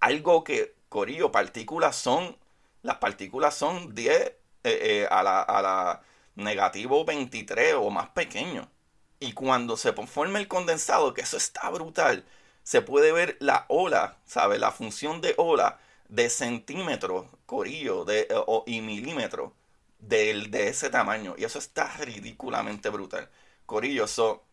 Algo 0.00 0.44
que, 0.44 0.73
Corillo, 0.94 1.32
partículas 1.32 1.96
son, 1.96 2.36
las 2.82 2.98
partículas 2.98 3.56
son 3.56 3.96
10 3.96 4.16
eh, 4.16 4.36
eh, 4.62 5.08
a 5.10 5.24
la 5.24 6.02
negativo 6.36 7.04
23 7.04 7.74
o 7.74 7.90
más 7.90 8.10
pequeño. 8.10 8.70
Y 9.18 9.32
cuando 9.32 9.76
se 9.76 9.92
forma 9.92 10.38
el 10.38 10.46
condensado, 10.46 11.12
que 11.12 11.22
eso 11.22 11.36
está 11.36 11.68
brutal, 11.70 12.24
se 12.62 12.80
puede 12.80 13.10
ver 13.10 13.36
la 13.40 13.64
ola, 13.66 14.18
¿sabe? 14.24 14.60
La 14.60 14.70
función 14.70 15.20
de 15.20 15.34
ola 15.36 15.80
de 16.08 16.30
centímetro, 16.30 17.28
corillo, 17.44 18.04
de, 18.04 18.28
eh, 18.30 18.62
y 18.66 18.80
milímetro 18.80 19.52
de, 19.98 20.46
de, 20.48 20.68
ese 20.68 20.90
tamaño. 20.90 21.34
Y 21.36 21.42
eso 21.42 21.58
está 21.58 21.88
ridículamente 21.96 22.88
brutal. 22.90 23.28
Corillo, 23.66 24.04
eso 24.04 24.44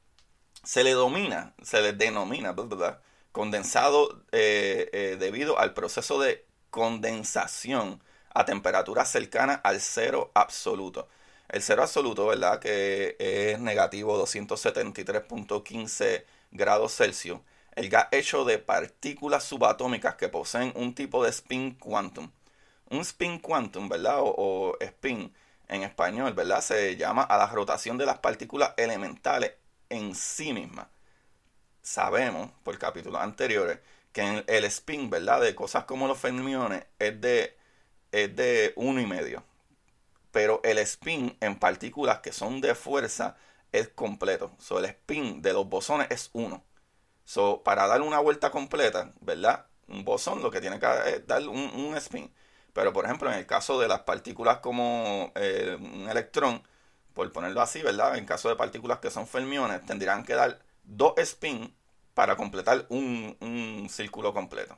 se 0.63 0.83
le 0.83 0.93
domina, 0.93 1.53
se 1.61 1.81
le 1.83 1.93
denomina, 1.93 2.53
¿verdad? 2.53 2.99
Condensado 3.31 4.23
eh, 4.31 4.89
eh, 4.93 5.17
debido 5.19 5.59
al 5.59 5.73
proceso 5.73 6.19
de 6.19 6.45
condensación 6.69 8.01
a 8.33 8.45
temperatura 8.45 9.05
cercana 9.05 9.53
al 9.55 9.81
cero 9.81 10.31
absoluto. 10.33 11.07
El 11.49 11.61
cero 11.61 11.83
absoluto, 11.83 12.27
¿verdad? 12.27 12.59
Que 12.59 13.15
es 13.19 13.59
negativo 13.59 14.21
273.15 14.25 16.23
grados 16.51 16.95
Celsius. 16.95 17.39
El 17.75 17.89
gas 17.89 18.07
hecho 18.11 18.43
de 18.45 18.57
partículas 18.59 19.43
subatómicas 19.43 20.15
que 20.15 20.29
poseen 20.29 20.73
un 20.75 20.93
tipo 20.93 21.23
de 21.23 21.29
spin 21.29 21.75
quantum. 21.75 22.31
Un 22.89 22.99
spin 23.01 23.39
quantum, 23.39 23.87
¿verdad? 23.89 24.17
O, 24.19 24.77
spin 24.81 25.33
en 25.69 25.83
español, 25.83 26.33
¿verdad? 26.33 26.61
Se 26.61 26.97
llama 26.97 27.23
a 27.23 27.37
la 27.37 27.47
rotación 27.47 27.97
de 27.97 28.05
las 28.05 28.19
partículas 28.19 28.73
elementales 28.77 29.53
en 29.89 30.15
sí 30.15 30.53
mismas. 30.53 30.87
Sabemos, 31.81 32.51
por 32.63 32.77
capítulos 32.77 33.21
anteriores, 33.21 33.79
que 34.13 34.43
el 34.47 34.65
spin, 34.65 35.09
¿verdad? 35.09 35.41
De 35.41 35.55
cosas 35.55 35.85
como 35.85 36.07
los 36.07 36.17
fermiones 36.19 36.85
es 36.99 37.19
de, 37.21 37.57
es 38.11 38.35
de 38.35 38.73
uno 38.75 39.01
y 39.01 39.05
medio 39.05 39.43
pero 40.31 40.61
el 40.63 40.77
spin 40.79 41.37
en 41.41 41.59
partículas 41.59 42.19
que 42.19 42.31
son 42.31 42.61
de 42.61 42.75
fuerza 42.75 43.35
es 43.71 43.89
completo. 43.89 44.51
So, 44.59 44.79
el 44.79 44.85
spin 44.85 45.41
de 45.41 45.53
los 45.53 45.67
bosones 45.69 46.07
es 46.09 46.29
1. 46.33 46.63
So, 47.25 47.63
para 47.63 47.87
dar 47.87 48.01
una 48.01 48.19
vuelta 48.19 48.51
completa, 48.51 49.11
¿verdad? 49.21 49.67
Un 49.87 50.05
bosón 50.05 50.41
lo 50.41 50.51
que 50.51 50.61
tiene 50.61 50.79
que 50.79 50.85
dar 50.85 51.07
es 51.07 51.27
dar 51.27 51.47
un, 51.47 51.95
spin. 51.97 52.33
Pero, 52.73 52.93
por 52.93 53.05
ejemplo, 53.05 53.31
en 53.31 53.37
el 53.39 53.45
caso 53.45 53.79
de 53.79 53.87
las 53.87 54.01
partículas 54.01 54.59
como 54.59 55.31
eh, 55.35 55.77
un 55.79 56.09
electrón, 56.09 56.63
por 57.13 57.31
ponerlo 57.31 57.61
así, 57.61 57.81
¿verdad? 57.81 58.17
En 58.17 58.25
caso 58.25 58.49
de 58.49 58.55
partículas 58.55 58.99
que 58.99 59.11
son 59.11 59.27
fermiones, 59.27 59.85
tendrían 59.85 60.23
que 60.23 60.33
dar 60.35 60.59
dos 60.91 61.13
spins 61.23 61.69
para 62.13 62.35
completar 62.35 62.85
un, 62.89 63.37
un 63.39 63.87
círculo 63.89 64.33
completo. 64.33 64.77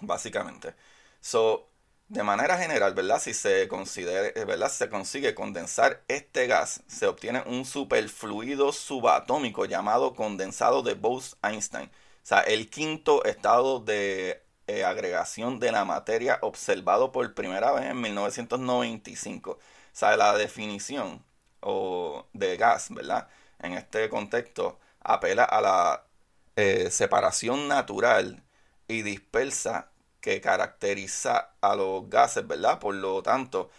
Básicamente. 0.00 0.74
So, 1.20 1.68
de 2.08 2.22
manera 2.22 2.58
general, 2.58 2.94
¿verdad? 2.94 3.20
Si 3.20 3.34
se 3.34 3.68
considera, 3.68 4.28
eh, 4.28 4.44
¿verdad? 4.44 4.70
Se 4.70 4.88
consigue 4.88 5.34
condensar 5.34 6.02
este 6.08 6.46
gas, 6.46 6.82
se 6.88 7.06
obtiene 7.06 7.42
un 7.46 7.64
superfluido 7.64 8.72
subatómico 8.72 9.64
llamado 9.66 10.14
condensado 10.14 10.82
de 10.82 10.94
Bose-Einstein. 10.94 11.86
O 11.86 12.26
sea, 12.26 12.40
el 12.40 12.68
quinto 12.70 13.24
estado 13.24 13.80
de 13.80 14.42
eh, 14.66 14.84
agregación 14.84 15.60
de 15.60 15.72
la 15.72 15.84
materia 15.84 16.38
observado 16.42 17.12
por 17.12 17.34
primera 17.34 17.72
vez 17.72 17.84
en 17.86 18.00
1995. 18.00 19.52
O 19.52 19.58
sea, 19.92 20.16
la 20.16 20.36
definición 20.36 21.24
o 21.60 22.26
de 22.32 22.56
gas, 22.56 22.88
¿verdad? 22.90 23.28
En 23.60 23.74
este 23.74 24.08
contexto 24.08 24.78
apela 25.00 25.44
a 25.44 25.60
la 25.60 26.04
eh, 26.56 26.90
separación 26.90 27.68
natural 27.68 28.44
y 28.88 29.02
dispersa 29.02 29.90
que 30.20 30.40
caracteriza 30.40 31.54
a 31.60 31.74
los 31.76 32.08
gases, 32.10 32.46
¿verdad? 32.46 32.78
Por 32.78 32.94
lo 32.94 33.22
tanto, 33.22 33.70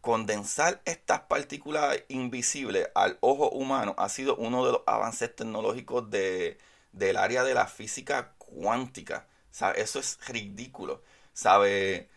condensar 0.00 0.82
estas 0.84 1.20
partículas 1.22 1.98
invisibles 2.08 2.88
al 2.94 3.18
ojo 3.20 3.50
humano 3.50 3.94
ha 3.98 4.08
sido 4.08 4.36
uno 4.36 4.66
de 4.66 4.72
los 4.72 4.82
avances 4.86 5.34
tecnológicos 5.34 6.10
de, 6.10 6.58
del 6.92 7.16
área 7.16 7.44
de 7.44 7.54
la 7.54 7.66
física 7.66 8.34
cuántica. 8.38 9.26
Eso 9.76 10.00
es 10.00 10.18
ridículo. 10.26 11.02
¿Sabe? 11.34 12.10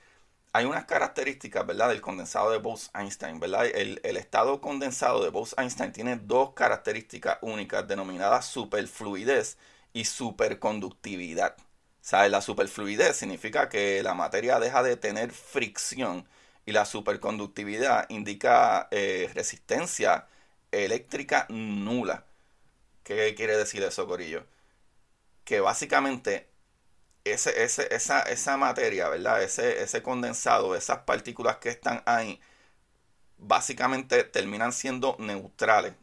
Hay 0.56 0.64
unas 0.64 0.86
características, 0.86 1.68
¿verdad? 1.68 1.90
Del 1.90 2.00
condensado 2.00 2.50
de 2.50 2.60
Bose-Einstein, 2.60 3.42
¿verdad? 3.42 3.66
El, 3.66 4.00
estado 4.16 4.62
condensado 4.62 5.22
de 5.22 5.30
Bose-Einstein 5.30 5.92
tiene 5.92 6.16
dos 6.16 6.54
características 6.54 7.40
únicas 7.42 7.86
denominadas 7.86 8.46
superfluidez 8.46 9.58
y 9.92 10.06
superconductividad. 10.06 11.58
¿Sabes? 12.00 12.32
La 12.32 12.40
superfluidez 12.40 13.18
significa 13.18 13.68
que 13.68 14.02
la 14.02 14.14
materia 14.14 14.58
deja 14.62 14.82
de 14.82 14.96
tener 14.96 15.32
fricción 15.34 16.26
y 16.66 16.72
la 16.72 16.86
superconductividad 16.86 18.06
indica 18.08 18.88
eh, 18.92 19.30
resistencia 19.34 20.28
eléctrica 20.72 21.48
nula. 21.50 22.24
¿Qué 23.04 23.36
quiere 23.36 23.58
decir 23.58 23.84
eso, 23.84 24.08
Corillo? 24.08 24.46
Que 25.44 25.60
básicamente 25.60 26.48
ese, 27.26 27.64
ese, 27.64 27.94
esa, 27.96 28.22
esa 28.24 28.58
materia, 28.58 29.10
¿verdad? 29.10 29.44
Ese, 29.44 29.84
ese 29.84 30.02
condensado, 30.04 30.76
esas 30.76 31.00
partículas 31.00 31.58
que 31.58 31.70
están 31.70 32.04
ahí, 32.06 32.40
básicamente 33.38 34.24
terminan 34.24 34.74
siendo 34.74 35.16
neutrales. 35.20 35.94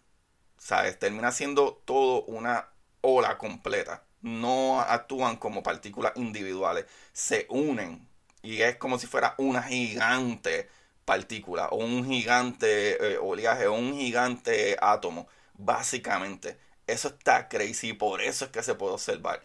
¿Sabes? 0.58 0.98
Termina 0.98 1.32
siendo 1.32 1.82
todo 1.86 2.24
una 2.24 2.68
ola 3.02 3.38
completa 3.38 4.04
no 4.22 4.80
actúan 4.80 5.36
como 5.36 5.62
partículas 5.62 6.12
individuales, 6.16 6.86
se 7.12 7.46
unen 7.50 8.08
y 8.42 8.62
es 8.62 8.76
como 8.76 8.98
si 8.98 9.06
fuera 9.06 9.34
una 9.38 9.62
gigante 9.64 10.68
partícula 11.04 11.68
o 11.68 11.76
un 11.78 12.06
gigante 12.06 13.14
eh, 13.14 13.18
oleaje 13.18 13.66
o 13.68 13.74
un 13.74 13.94
gigante 13.98 14.76
átomo. 14.80 15.28
Básicamente, 15.54 16.58
eso 16.86 17.08
está 17.08 17.48
crazy 17.48 17.92
por 17.94 18.22
eso 18.22 18.46
es 18.46 18.50
que 18.52 18.62
se 18.62 18.74
puede 18.76 18.94
observar. 18.94 19.42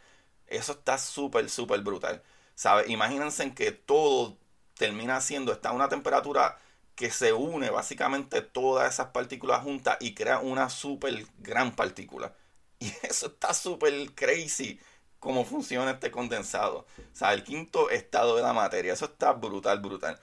Eso 0.48 0.74
está 0.74 0.98
súper, 0.98 1.50
súper 1.50 1.82
brutal. 1.82 2.24
¿Sabe? 2.56 2.86
Imagínense 2.92 3.44
en 3.44 3.54
que 3.56 3.72
todo 3.72 4.38
termina 4.75 5.22
siendo, 5.22 5.51
está 5.51 5.70
a 5.70 5.74
una 5.74 5.89
temperatura 5.89 6.60
que 6.96 7.12
se 7.12 7.34
une 7.34 7.70
básicamente 7.70 8.42
todas 8.42 8.94
esas 8.94 9.08
partículas 9.10 9.62
juntas 9.63 9.98
y 10.00 10.16
crea 10.16 10.39
una 10.39 10.70
súper 10.70 11.25
gran 11.39 11.75
partícula. 11.75 12.34
Y 12.80 12.94
eso 13.01 13.27
está 13.27 13.56
súper 13.56 14.13
crazy 14.13 14.80
cómo 15.20 15.46
funciona 15.46 15.92
este 15.92 16.12
condensado. 16.12 16.79
O 16.79 17.16
sea, 17.16 17.33
el 17.33 17.44
quinto 17.44 17.90
estado 17.90 18.36
de 18.36 18.44
la 18.44 18.53
materia. 18.53 18.94
Eso 18.94 19.05
está 19.05 19.33
brutal, 19.33 19.79
brutal. 19.79 20.20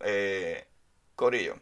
Eh, 0.00 0.66
Corillo. 1.16 1.60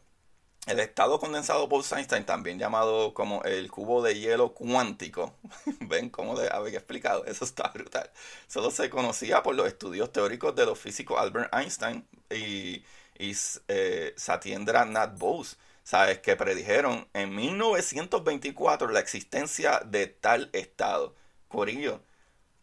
El 0.67 0.81
estado 0.81 1.21
condensado 1.21 1.69
por 1.69 1.85
Einstein, 1.91 2.27
también 2.27 2.59
llamado 2.59 3.15
como 3.15 3.43
el 3.45 3.71
cubo 3.71 4.03
de 4.03 4.19
hielo 4.19 4.53
cuántico, 4.53 5.35
ven 5.81 6.11
cómo 6.11 6.39
le 6.41 6.49
había 6.51 6.79
explicado, 6.79 7.25
eso 7.25 7.45
está 7.45 7.69
brutal. 7.69 8.11
Solo 8.49 8.71
se 8.71 8.91
conocía 8.91 9.43
por 9.43 9.55
los 9.55 9.69
estudios 9.69 10.13
teóricos 10.13 10.55
de 10.57 10.67
los 10.67 10.79
físicos 10.79 11.19
Albert 11.21 11.55
Einstein 11.55 12.07
y, 12.31 12.85
y 13.19 13.37
eh, 13.69 14.13
Satyendra 14.17 14.85
Nath 14.85 15.19
Bose 15.19 15.57
¿sabes? 15.87 16.19
Que 16.19 16.35
predijeron 16.37 17.09
en 17.15 17.35
1924 17.35 18.91
la 18.91 19.01
existencia 19.01 19.81
de 19.87 20.09
tal 20.09 20.51
estado. 20.53 21.15
Corillo, 21.49 22.03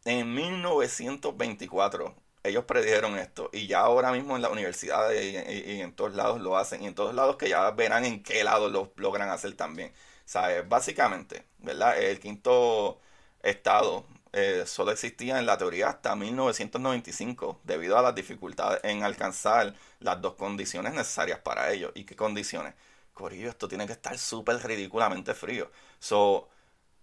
en 0.05 0.33
1924 0.33 2.15
ellos 2.43 2.65
predijeron 2.65 3.17
esto 3.17 3.49
y 3.53 3.67
ya 3.67 3.79
ahora 3.79 4.11
mismo 4.11 4.35
en 4.35 4.41
la 4.41 4.49
universidad 4.49 5.11
y, 5.13 5.81
en 5.81 5.93
todos 5.95 6.15
lados 6.15 6.41
lo 6.41 6.57
hacen 6.57 6.83
y 6.83 6.87
en 6.87 6.95
todos 6.95 7.15
lados 7.15 7.37
que 7.37 7.49
ya 7.49 7.71
verán 7.71 8.05
en 8.05 8.23
qué 8.23 8.43
lado 8.43 8.69
lo 8.69 8.93
logran 8.97 9.29
hacer 9.29 9.55
también. 9.55 9.93
¿Sabes? 10.25 10.67
Básicamente, 10.67 11.45
¿verdad? 11.59 11.97
El 12.01 12.19
quinto 12.19 12.99
estado 13.41 14.05
eh, 14.33 14.63
solo 14.65 14.91
existía 14.91 15.37
en 15.39 15.45
la 15.45 15.57
teoría 15.57 15.89
hasta 15.89 16.15
1995 16.15 17.61
debido 17.63 17.97
a 17.97 18.01
las 18.01 18.15
dificultades 18.15 18.79
en 18.83 19.03
alcanzar 19.03 19.75
las 19.99 20.21
dos 20.21 20.35
condiciones 20.35 20.93
necesarias 20.93 21.39
para 21.39 21.71
ello. 21.71 21.91
¿Y 21.95 22.05
qué 22.05 22.15
condiciones? 22.15 22.73
Corillo, 23.13 23.49
esto 23.49 23.67
tiene 23.67 23.85
que 23.85 23.93
estar 23.93 24.17
súper 24.17 24.57
ridículamente 24.65 25.33
frío. 25.35 25.71
So, 25.99 26.49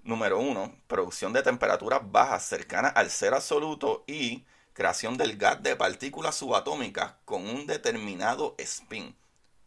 número 0.03 0.39
uno, 0.39 0.75
producción 0.87 1.33
de 1.33 1.43
temperaturas 1.43 2.01
bajas 2.05 2.45
cercanas 2.47 2.93
al 2.97 3.11
cero 3.11 3.37
absoluto 3.37 4.05
y 4.07 4.45
creación 4.73 5.17
del 5.17 5.37
gas 5.37 5.63
de 5.63 5.77
partículas 5.77 6.35
subatómicas 6.37 7.15
con 7.25 7.49
un 7.49 7.67
determinado 7.67 8.55
spin. 8.59 9.17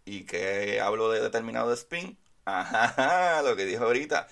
¿Y 0.05 0.25
qué 0.25 0.81
hablo 0.81 1.11
de 1.11 1.21
determinado 1.21 1.73
spin? 1.73 2.17
Ajá, 2.45 3.41
lo 3.41 3.55
que 3.55 3.65
dijo 3.65 3.85
ahorita. 3.85 4.27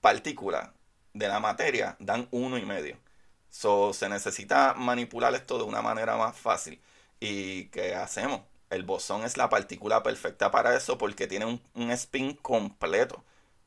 Partículas 0.00 0.70
de 1.14 1.28
la 1.28 1.40
materia 1.40 1.96
dan 2.00 2.28
uno 2.30 2.58
y 2.58 2.64
medio. 2.64 2.98
So, 3.50 3.92
se 3.92 4.08
necesita 4.08 4.74
manipular 4.74 5.34
esto 5.34 5.58
de 5.58 5.64
una 5.64 5.82
manera 5.82 6.16
más 6.16 6.36
fácil. 6.36 6.80
¿Y 7.20 7.66
qué 7.66 7.94
hacemos? 7.94 8.42
El 8.70 8.84
bosón 8.84 9.24
es 9.24 9.36
la 9.36 9.48
partícula 9.50 10.02
perfecta 10.02 10.50
para 10.50 10.74
eso 10.76 10.98
porque 10.98 11.26
tiene 11.26 11.60
un, 11.74 11.90
spin 11.92 12.34
completo, 12.34 13.22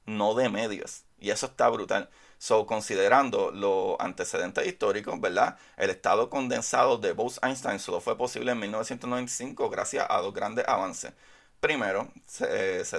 no 0.05 0.33
de 0.33 0.49
medios. 0.49 1.03
Y 1.19 1.29
eso 1.29 1.45
está 1.45 1.69
brutal. 1.69 2.09
So, 2.45 2.67
considerando 2.67 3.49
los 3.49 3.95
antecedentes 3.99 4.67
históricos, 4.67 5.19
¿verdad? 5.19 5.57
El 5.77 5.89
estado 5.89 6.29
condensado 6.29 6.99
de 6.99 7.11
Bose-Einstein 7.13 7.79
solo 7.79 8.01
fue 8.01 8.15
posible 8.15 8.51
en 8.51 8.59
1995 8.59 9.67
gracias 9.71 10.05
a 10.07 10.21
dos 10.21 10.31
grandes 10.31 10.63
avances. 10.67 11.13
Primero, 11.59 12.07
se, 12.27 12.45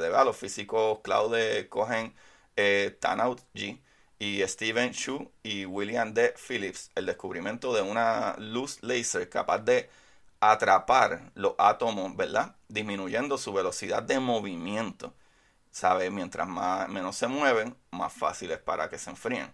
debe 0.00 0.16
a 0.16 0.24
los 0.24 0.36
físicos 0.36 0.98
Claude 1.04 1.68
Cohen 1.68 2.12
eh, 2.56 2.98
G 3.00 3.80
y 4.18 4.42
Stephen 4.48 4.90
Chu 4.90 5.30
y 5.44 5.64
William 5.64 6.12
D. 6.12 6.34
Phillips 6.48 6.90
el 6.96 7.06
descubrimiento 7.06 7.72
de 7.72 7.82
una 7.82 8.34
luz 8.38 8.82
láser 8.82 9.28
capaz 9.28 9.60
de 9.60 9.88
atrapar 10.40 11.30
los 11.36 11.54
átomos, 11.58 12.16
¿verdad? 12.16 12.56
Disminuyendo 12.66 13.38
su 13.38 13.52
velocidad 13.52 14.02
de 14.02 14.18
movimiento. 14.18 15.14
¿Sabe? 15.76 16.10
Mientras 16.10 16.48
más, 16.48 16.88
menos 16.88 17.16
se 17.16 17.26
mueven, 17.26 17.76
más 17.90 18.10
fácil 18.10 18.50
es 18.50 18.58
para 18.58 18.88
que 18.88 18.98
se 18.98 19.10
enfríen. 19.10 19.52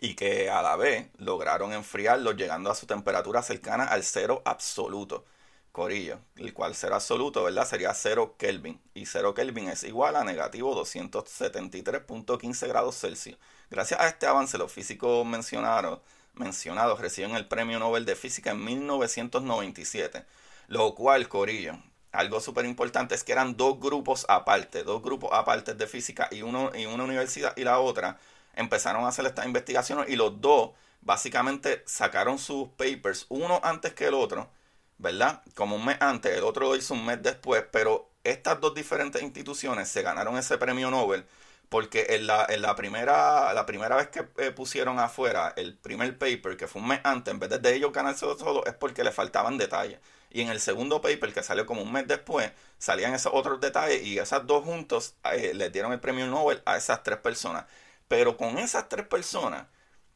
Y 0.00 0.14
que 0.16 0.50
a 0.50 0.62
la 0.62 0.74
vez 0.74 1.10
lograron 1.16 1.72
enfriarlos 1.72 2.34
llegando 2.34 2.72
a 2.72 2.74
su 2.74 2.86
temperatura 2.86 3.40
cercana 3.42 3.84
al 3.84 4.02
cero 4.02 4.42
absoluto. 4.44 5.24
Corillo, 5.70 6.18
el 6.34 6.52
cual 6.52 6.74
cero 6.74 6.96
absoluto, 6.96 7.44
¿verdad? 7.44 7.68
Sería 7.68 7.94
cero 7.94 8.34
Kelvin. 8.36 8.80
Y 8.94 9.06
cero 9.06 9.32
Kelvin 9.32 9.68
es 9.68 9.84
igual 9.84 10.16
a 10.16 10.24
negativo 10.24 10.74
273.15 10.84 12.66
grados 12.66 12.98
Celsius. 12.98 13.38
Gracias 13.70 14.00
a 14.00 14.08
este 14.08 14.26
avance, 14.26 14.58
los 14.58 14.72
físicos 14.72 15.24
mencionaron 15.24 16.00
mencionados 16.34 17.00
reciben 17.00 17.36
el 17.36 17.46
Premio 17.46 17.78
Nobel 17.78 18.04
de 18.04 18.16
Física 18.16 18.50
en 18.50 18.64
1997. 18.64 20.24
Lo 20.66 20.96
cual, 20.96 21.28
Corillo, 21.28 21.78
algo 22.12 22.40
súper 22.40 22.64
importante 22.64 23.14
es 23.14 23.24
que 23.24 23.32
eran 23.32 23.56
dos 23.56 23.78
grupos 23.80 24.26
aparte, 24.28 24.82
dos 24.82 25.02
grupos 25.02 25.30
aparte 25.32 25.74
de 25.74 25.86
física 25.86 26.28
y, 26.30 26.42
uno, 26.42 26.70
y 26.74 26.86
una 26.86 27.04
universidad 27.04 27.54
y 27.56 27.64
la 27.64 27.78
otra 27.80 28.18
empezaron 28.54 29.04
a 29.04 29.08
hacer 29.08 29.26
estas 29.26 29.46
investigaciones 29.46 30.08
y 30.08 30.16
los 30.16 30.40
dos 30.40 30.70
básicamente 31.00 31.82
sacaron 31.86 32.38
sus 32.38 32.68
papers, 32.70 33.26
uno 33.28 33.60
antes 33.62 33.94
que 33.94 34.06
el 34.06 34.14
otro, 34.14 34.50
¿verdad? 34.98 35.42
Como 35.54 35.76
un 35.76 35.84
mes 35.84 35.96
antes, 36.00 36.36
el 36.36 36.44
otro 36.44 36.66
lo 36.68 36.76
hizo 36.76 36.94
un 36.94 37.06
mes 37.06 37.22
después, 37.22 37.64
pero 37.70 38.10
estas 38.24 38.60
dos 38.60 38.74
diferentes 38.74 39.22
instituciones 39.22 39.88
se 39.88 40.02
ganaron 40.02 40.36
ese 40.36 40.58
premio 40.58 40.90
Nobel 40.90 41.24
porque 41.68 42.06
en 42.10 42.26
la, 42.26 42.46
en 42.48 42.62
la, 42.62 42.74
primera, 42.74 43.52
la 43.52 43.66
primera 43.66 43.96
vez 43.96 44.08
que 44.08 44.26
eh, 44.38 44.50
pusieron 44.50 44.98
afuera 44.98 45.52
el 45.56 45.76
primer 45.76 46.16
paper, 46.18 46.56
que 46.56 46.66
fue 46.66 46.80
un 46.80 46.88
mes 46.88 47.00
antes, 47.04 47.32
en 47.32 47.40
vez 47.40 47.50
de, 47.60 47.74
ellos 47.74 47.92
ganarse 47.92 48.26
todo, 48.38 48.64
es 48.66 48.74
porque 48.74 49.04
le 49.04 49.12
faltaban 49.12 49.58
detalles. 49.58 50.00
Y 50.30 50.42
en 50.42 50.48
el 50.48 50.60
segundo 50.60 51.00
paper, 51.00 51.32
que 51.32 51.42
salió 51.42 51.66
como 51.66 51.82
un 51.82 51.92
mes 51.92 52.06
después, 52.06 52.52
salían 52.78 53.14
esos 53.14 53.32
otros 53.34 53.60
detalles 53.60 54.02
y 54.02 54.18
esas 54.18 54.46
dos 54.46 54.64
juntos 54.64 55.14
eh, 55.32 55.52
le 55.54 55.70
dieron 55.70 55.92
el 55.92 56.00
premio 56.00 56.26
Nobel 56.26 56.62
a 56.66 56.76
esas 56.76 57.02
tres 57.02 57.18
personas. 57.18 57.64
Pero 58.08 58.36
con 58.36 58.58
esas 58.58 58.88
tres 58.88 59.06
personas, 59.06 59.66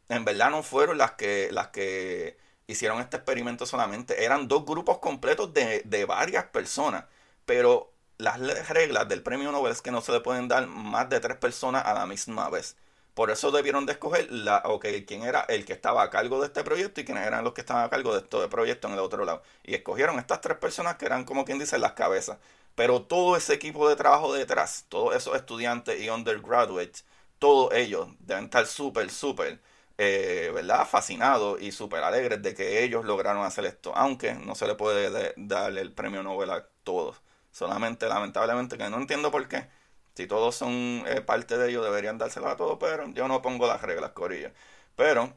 en 0.09 0.25
verdad 0.25 0.51
no 0.51 0.63
fueron 0.63 0.99
las 0.99 1.13
que, 1.13 1.51
las 1.53 1.69
que 1.69 2.37
hicieron 2.67 3.01
este 3.01 3.17
experimento 3.17 3.67
solamente. 3.67 4.25
Eran 4.25 4.49
dos 4.49 4.65
grupos 4.67 4.99
completos 4.99 5.53
de, 5.55 5.83
de 5.85 6.05
varias 6.05 6.45
personas. 6.47 7.05
Pero 7.47 7.93
las 8.19 8.39
reglas 8.69 9.09
del 9.09 9.23
premio 9.23 9.53
Nobel 9.53 9.73
es 9.73 9.83
que 9.83 9.91
no 9.91 10.01
se 10.01 10.13
le 10.13 10.21
pueden 10.21 10.49
dar 10.49 10.67
más 10.67 11.09
de 11.09 11.21
tres 11.21 11.37
personas 11.39 11.85
a 11.87 11.95
la 11.95 12.07
misma 12.07 12.49
vez. 12.51 12.77
Por 13.15 13.31
eso 13.31 13.51
debieron 13.51 13.85
de 13.87 13.93
escoger 13.93 14.31
la, 14.33 14.63
okay, 14.65 15.05
quién 15.05 15.23
era 15.23 15.43
el 15.49 15.65
que 15.67 15.75
estaba 15.75 16.03
a 16.03 16.11
cargo 16.11 16.41
de 16.41 16.47
este 16.47 16.65
proyecto 16.65 17.01
y 17.01 17.05
quiénes 17.05 17.27
eran 17.27 17.45
los 17.45 17.53
que 17.53 17.61
estaban 17.61 17.85
a 17.85 17.91
cargo 17.91 18.13
de 18.15 18.21
este 18.21 18.49
proyecto 18.49 18.89
en 18.89 18.95
el 18.95 19.01
otro 19.01 19.25
lado. 19.25 19.43
Y 19.65 19.75
escogieron 19.75 20.19
estas 20.19 20.41
tres 20.41 20.57
personas 20.59 20.97
que 20.97 21.05
eran 21.07 21.25
como 21.25 21.45
quien 21.45 21.59
dice 21.59 21.79
las 21.79 21.93
cabezas. 21.93 22.39
Pero 22.75 23.03
todo 23.03 23.37
ese 23.37 23.53
equipo 23.55 23.89
de 23.89 23.97
trabajo 23.97 24.33
detrás, 24.33 24.87
todos 24.89 25.15
esos 25.15 25.37
estudiantes 25.37 26.01
y 26.01 26.09
undergraduates, 26.09 27.05
todos 27.39 27.75
ellos 27.75 28.09
deben 28.21 28.45
estar 28.45 28.67
súper, 28.67 29.11
súper, 29.11 29.61
eh, 29.99 30.51
¿verdad? 30.55 30.87
Fascinados 30.89 31.61
y 31.61 31.73
súper 31.73 32.03
alegres 32.05 32.41
de 32.43 32.55
que 32.55 32.83
ellos 32.83 33.05
lograron 33.05 33.45
hacer 33.45 33.67
esto. 33.67 33.93
Aunque 33.95 34.35
no 34.35 34.55
se 34.55 34.67
le 34.67 34.75
puede 34.75 35.35
dar 35.37 35.77
el 35.77 35.93
premio 35.93 36.23
Nobel 36.23 36.51
a 36.51 36.67
todos. 36.85 37.21
Solamente, 37.51 38.07
lamentablemente, 38.09 38.79
que 38.79 38.89
no 38.89 38.97
entiendo 38.97 39.31
por 39.31 39.47
qué 39.49 39.69
si 40.15 40.27
todos 40.27 40.55
son 40.55 41.05
eh, 41.07 41.21
parte 41.23 41.57
de 41.59 41.71
ello, 41.71 41.83
deberían 41.83 42.19
dárselo 42.19 42.49
a 42.49 42.57
todos, 42.57 42.79
pero 42.79 43.09
yo 43.11 43.29
no 43.29 43.43
pongo 43.43 43.67
las 43.67 43.83
reglas, 43.83 44.13
Corilla. 44.13 44.53
Pero, 44.97 45.33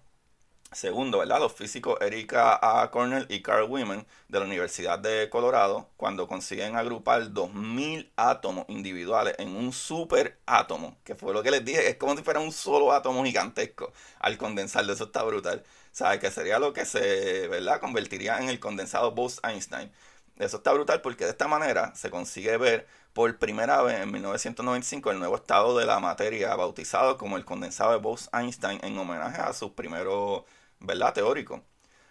segundo, 0.71 1.19
¿verdad? 1.19 1.39
Los 1.39 1.53
físicos 1.53 1.99
Erika 2.01 2.59
A. 2.61 2.91
Cornell 2.91 3.25
y 3.29 3.41
Carl 3.41 3.69
Women 3.69 4.05
de 4.27 4.39
la 4.39 4.45
Universidad 4.45 4.99
de 4.99 5.29
Colorado, 5.29 5.89
cuando 5.97 6.27
consiguen 6.27 6.75
agrupar 6.75 7.31
2000 7.31 8.11
átomos 8.17 8.65
individuales 8.67 9.35
en 9.39 9.55
un 9.55 9.71
super 9.71 10.37
átomo, 10.45 10.97
que 11.03 11.15
fue 11.15 11.33
lo 11.33 11.41
que 11.43 11.51
les 11.51 11.63
dije, 11.63 11.87
es 11.89 11.95
como 11.97 12.15
si 12.17 12.23
fuera 12.23 12.39
un 12.41 12.51
solo 12.51 12.91
átomo 12.91 13.23
gigantesco 13.23 13.93
al 14.19 14.37
condensarlo, 14.37 14.93
eso 14.93 15.05
está 15.05 15.23
brutal. 15.23 15.63
¿Sabes? 15.91 16.19
Que 16.19 16.29
sería 16.29 16.59
lo 16.59 16.73
que 16.73 16.83
se, 16.83 17.47
¿verdad? 17.47 17.79
Convertiría 17.79 18.39
en 18.39 18.49
el 18.49 18.59
condensado 18.59 19.11
Bose-Einstein. 19.13 19.89
Eso 20.37 20.57
está 20.57 20.73
brutal 20.73 21.01
porque 21.01 21.23
de 21.23 21.31
esta 21.31 21.47
manera 21.47 21.95
se 21.95 22.09
consigue 22.09 22.57
ver 22.57 22.87
por 23.15 23.37
primera 23.39 23.81
vez 23.81 24.01
en 24.01 24.11
1995 24.11 25.09
el 25.09 25.19
nuevo 25.19 25.37
estado 25.37 25.77
de 25.77 25.85
la 25.85 26.01
materia 26.01 26.53
bautizado 26.57 27.17
como 27.17 27.37
el 27.37 27.45
condensado 27.45 27.93
de 27.93 27.97
Bose-Einstein 27.99 28.81
en 28.83 28.97
homenaje 28.97 29.41
a 29.41 29.53
sus 29.53 29.71
primeros, 29.71 30.43
¿verdad?, 30.81 31.13
teóricos. 31.13 31.61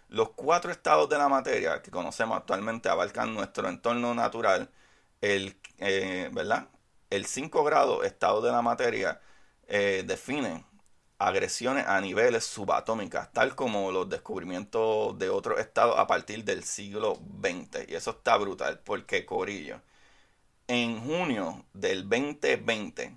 Los 0.09 0.31
cuatro 0.31 0.71
estados 0.71 1.07
de 1.07 1.19
la 1.19 1.29
materia 1.29 1.83
que 1.83 1.91
conocemos 1.91 2.35
actualmente 2.37 2.89
abarcan 2.89 3.35
nuestro 3.35 3.69
entorno 3.69 4.15
natural, 4.15 4.71
el, 5.21 5.55
eh, 5.77 6.29
¿verdad? 6.33 6.69
El 7.11 7.27
5 7.27 7.63
grado 7.63 8.03
estado 8.03 8.41
de 8.41 8.51
la 8.51 8.63
materia 8.63 9.21
eh, 9.67 10.03
define 10.07 10.65
agresiones 11.19 11.85
a 11.87 12.01
niveles 12.01 12.45
subatómicas, 12.45 13.31
tal 13.31 13.55
como 13.55 13.91
los 13.91 14.09
descubrimientos 14.09 15.19
de 15.19 15.29
otros 15.29 15.59
estados 15.59 15.99
a 15.99 16.07
partir 16.07 16.43
del 16.45 16.63
siglo 16.63 17.19
XX. 17.41 17.89
Y 17.89 17.95
eso 17.95 18.11
está 18.11 18.37
brutal, 18.37 18.79
porque 18.83 19.25
Corillo 19.25 19.81
en 20.67 21.01
junio 21.01 21.65
del 21.73 22.07
2020. 22.09 23.15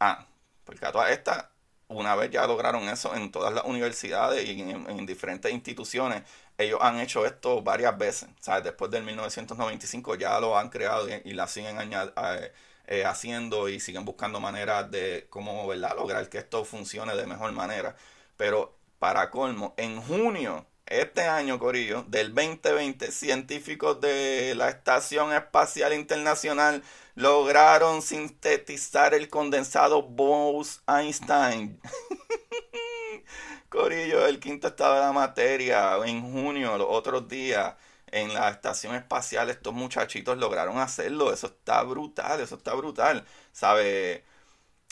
Ah, 0.00 0.26
porque 0.64 0.86
a 0.86 0.92
todas 0.92 1.10
estas, 1.10 1.46
una 1.88 2.14
vez 2.16 2.30
ya 2.30 2.46
lograron 2.46 2.88
eso 2.88 3.14
en 3.14 3.30
todas 3.30 3.52
las 3.54 3.64
universidades 3.64 4.44
y 4.48 4.60
en, 4.60 5.06
diferentes 5.06 5.52
instituciones, 5.52 6.22
ellos 6.58 6.78
han 6.82 7.00
hecho 7.00 7.26
esto 7.26 7.62
varias 7.62 7.96
veces. 7.98 8.28
¿sabes? 8.40 8.64
Después 8.64 8.90
del 8.90 9.04
1995 9.04 10.16
ya 10.16 10.38
lo 10.40 10.58
han 10.58 10.70
creado 10.70 11.06
y, 11.24 11.32
la 11.32 11.46
siguen 11.46 11.78
eh, 11.92 12.52
eh, 12.86 13.04
haciendo 13.04 13.68
y 13.68 13.80
siguen 13.80 14.04
buscando 14.04 14.40
maneras 14.40 14.90
de 14.90 15.26
cómo 15.30 15.66
¿verdad? 15.66 15.96
lograr 15.96 16.28
que 16.28 16.38
esto 16.38 16.64
funcione 16.64 17.14
de 17.16 17.26
mejor 17.26 17.52
manera. 17.52 17.96
Pero 18.36 18.76
para 18.98 19.30
colmo, 19.30 19.74
en 19.76 20.00
junio 20.02 20.66
este 20.86 21.22
año, 21.22 21.58
Corillo, 21.58 22.04
del 22.08 22.34
2020, 22.34 23.10
científicos 23.10 24.00
de 24.00 24.54
la 24.54 24.68
Estación 24.68 25.32
Espacial 25.32 25.92
Internacional 25.92 26.82
lograron 27.16 28.02
sintetizar 28.02 29.14
el 29.14 29.28
condensado 29.28 30.02
Bose-Einstein. 30.02 31.80
Corillo, 33.68 34.26
el 34.26 34.38
quinto 34.38 34.68
estado 34.68 34.94
de 34.94 35.00
la 35.00 35.12
materia, 35.12 35.96
en 36.04 36.22
junio, 36.32 36.78
los 36.78 36.86
otros 36.88 37.28
días, 37.28 37.74
en 38.12 38.32
la 38.32 38.48
Estación 38.50 38.94
Espacial, 38.94 39.50
estos 39.50 39.74
muchachitos 39.74 40.38
lograron 40.38 40.78
hacerlo. 40.78 41.32
Eso 41.32 41.48
está 41.48 41.82
brutal, 41.82 42.40
eso 42.40 42.54
está 42.56 42.74
brutal. 42.74 43.24
¿Sabe? 43.52 44.24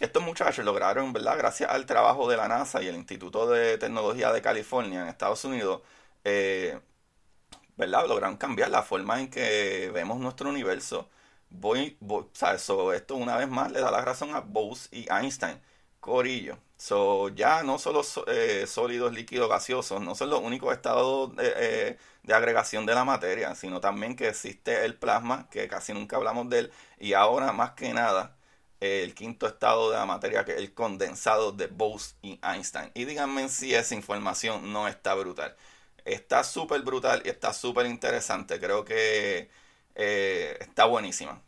Estos 0.01 0.23
muchachos 0.25 0.65
lograron, 0.65 1.13
¿verdad? 1.13 1.39
Gracias 1.39 1.71
al 1.71 1.87
trabajo 1.87 2.29
de 2.29 2.37
la 2.37 2.49
NASA 2.49 2.83
y 2.83 2.89
el 2.89 2.97
Instituto 2.97 3.49
de 3.49 3.79
Tecnología 3.79 4.33
de 4.33 4.43
California 4.43 5.03
en 5.03 5.09
Estados 5.09 5.45
Unidos, 5.45 5.83
eh, 6.25 6.81
¿verdad? 7.77 8.07
Lograron 8.09 8.37
cambiar 8.37 8.71
la 8.71 8.83
forma 8.83 9.21
en 9.21 9.31
que 9.31 9.91
vemos 9.95 10.19
nuestro 10.19 10.49
universo. 10.51 11.09
Voy, 11.51 11.97
voy 12.01 12.27
o 12.69 12.93
esto 12.93 13.17
una 13.17 13.37
vez 13.37 13.49
más 13.49 13.71
le 13.73 13.81
da 13.81 13.91
la 13.91 14.05
razón 14.05 14.35
a 14.35 14.41
Bose 14.41 14.89
y 14.93 15.07
Einstein. 15.13 15.61
Corillo. 16.01 16.59
So, 16.77 17.29
ya 17.31 17.63
no 17.63 17.79
solo 17.79 18.03
eh, 18.27 18.67
sólidos, 18.67 19.13
líquidos, 19.13 19.49
gaseosos, 19.49 20.01
no 20.03 20.15
son 20.15 20.31
los 20.31 20.41
únicos 20.41 20.75
estados 20.75 21.33
eh, 21.39 21.99
de, 22.23 22.35
agregación 22.35 22.85
de 22.87 22.95
la 22.95 23.05
materia, 23.05 23.55
sino 23.55 23.81
también 23.81 24.17
que 24.17 24.29
existe 24.29 24.85
el 24.85 24.97
plasma, 24.97 25.49
que 25.51 25.69
casi 25.69 25.95
nunca 25.95 26.17
hablamos 26.17 26.51
de 26.51 26.59
él, 26.61 26.73
y 26.99 27.15
ahora 27.15 27.53
más 27.53 27.73
que 27.73 27.95
nada 27.95 28.34
el 28.85 29.15
quinto 29.15 29.47
estado 29.47 29.91
de 29.91 29.97
la 29.97 30.07
materia, 30.07 30.45
que 30.45 30.53
es 30.53 30.59
el 30.59 30.75
condensado 30.75 31.53
de 31.53 31.67
Bose 31.69 32.15
y 32.23 32.39
Einstein. 32.43 32.91
Y 32.95 33.05
díganme 33.05 33.49
si 33.49 33.75
esa 33.75 33.95
información 33.95 34.73
no 34.73 34.89
está 34.89 35.15
brutal. 35.15 35.57
Está 36.05 36.45
súper 36.45 36.83
brutal 36.83 37.23
y 37.25 37.31
está 37.31 37.53
súper 37.53 37.87
interesante. 37.87 38.61
Creo 38.61 38.85
que 38.85 39.49
eh, 39.95 40.57
está 40.61 40.85
buenísima. 40.87 41.41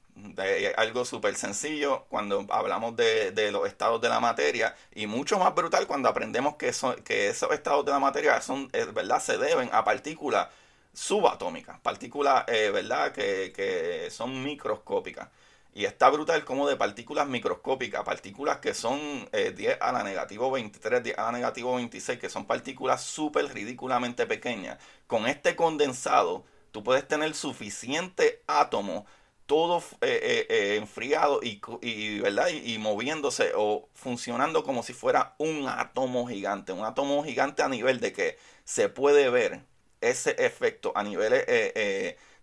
algo 0.76 1.04
súper 1.04 1.36
sencillo 1.36 2.06
cuando 2.08 2.46
hablamos 2.50 2.96
de, 2.96 3.50
los 3.52 3.66
estados 3.68 4.00
de 4.00 4.08
la 4.08 4.20
materia 4.20 4.74
y 4.94 5.06
mucho 5.06 5.38
más 5.38 5.54
brutal 5.54 5.86
cuando 5.86 6.08
aprendemos 6.08 6.56
que, 6.56 6.72
son, 6.72 6.96
que 7.02 7.28
esos 7.28 7.52
estados 7.52 7.84
de 7.84 7.92
la 7.92 7.98
materia 7.98 8.40
son, 8.40 8.68
eh, 8.72 8.86
¿verdad? 8.94 9.20
se 9.20 9.36
deben 9.38 9.68
a 9.72 9.84
partículas 9.84 10.48
subatómicas, 10.94 11.78
partículas 11.80 12.44
eh, 12.48 12.70
¿verdad? 12.70 13.12
Que, 13.12 13.52
que 13.54 14.10
son 14.10 14.42
microscópicas. 14.42 15.28
Y 15.76 15.84
está 15.84 16.08
brutal 16.08 16.42
como 16.46 16.66
de 16.66 16.76
partículas 16.76 17.28
microscópicas, 17.28 18.02
partículas 18.02 18.60
que 18.60 18.72
son 18.72 19.28
10 19.30 19.58
eh, 19.60 19.78
a 19.78 19.92
la 19.92 20.02
negativo 20.02 20.50
23, 20.50 21.02
10 21.02 21.18
a 21.18 21.24
la 21.24 21.32
negativo 21.32 21.76
26, 21.76 22.18
que 22.18 22.30
son 22.30 22.46
partículas 22.46 23.02
súper 23.02 23.52
ridículamente 23.52 24.24
pequeñas. 24.24 24.78
Con 25.06 25.26
este 25.26 25.54
condensado, 25.54 26.46
tú 26.72 26.82
puedes 26.82 27.06
tener 27.06 27.34
suficiente 27.34 28.42
átomo, 28.46 29.04
todo 29.44 29.84
eh, 30.00 30.46
eh, 30.48 30.76
enfriado 30.76 31.40
y, 31.42 31.60
y 31.82 32.20
¿verdad? 32.20 32.48
Y, 32.48 32.78
moviéndose 32.78 33.52
o 33.54 33.90
funcionando 33.92 34.64
como 34.64 34.82
si 34.82 34.94
fuera 34.94 35.34
un 35.36 35.68
átomo 35.68 36.26
gigante. 36.26 36.72
Un 36.72 36.86
átomo 36.86 37.22
gigante 37.22 37.62
a 37.62 37.68
nivel 37.68 38.00
de 38.00 38.14
que 38.14 38.38
se 38.64 38.88
puede 38.88 39.28
ver 39.28 39.60
ese 40.00 40.36
efecto 40.38 40.92
a 40.94 41.02
niveles 41.02 41.44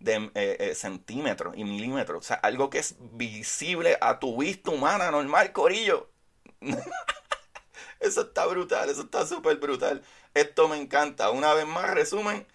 de 0.04 0.32
eh, 0.36 0.58
eh, 0.60 0.76
centímetros 0.76 1.56
y 1.58 1.64
milímetros. 1.64 2.20
O 2.20 2.28
sea, 2.28 2.36
algo 2.38 2.70
que 2.70 2.80
es 2.80 2.96
visible 3.00 3.98
a 4.02 4.20
tu 4.20 4.38
vista 4.38 4.72
humana 4.72 5.10
normal, 5.12 5.54
Corillo. 5.54 6.10
eso 8.00 8.22
está 8.22 8.46
brutal, 8.46 8.90
eso 8.90 9.04
está 9.04 9.26
súper 9.26 9.58
brutal. 9.58 10.04
Esto 10.34 10.68
me 10.68 10.78
encanta. 10.78 11.32
Una 11.32 11.54
vez 11.54 11.66
más, 11.66 11.94
resumen, 11.94 12.46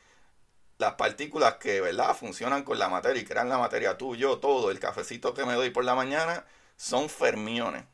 las 0.76 0.94
partículas 0.94 1.54
que, 1.56 1.80
¿verdad?, 1.80 2.14
funcionan 2.14 2.64
con 2.64 2.78
la 2.78 2.88
materia 2.90 3.22
y 3.22 3.24
crean 3.24 3.48
la 3.48 3.58
materia, 3.58 3.96
tú, 3.96 4.14
yo, 4.14 4.38
todo, 4.38 4.70
el 4.70 4.78
cafecito 4.78 5.32
que 5.34 5.46
me 5.46 5.54
doy 5.54 5.70
por 5.70 5.84
la 5.84 5.94
mañana, 5.94 6.44
son 6.76 7.08
fermiones. 7.08 7.84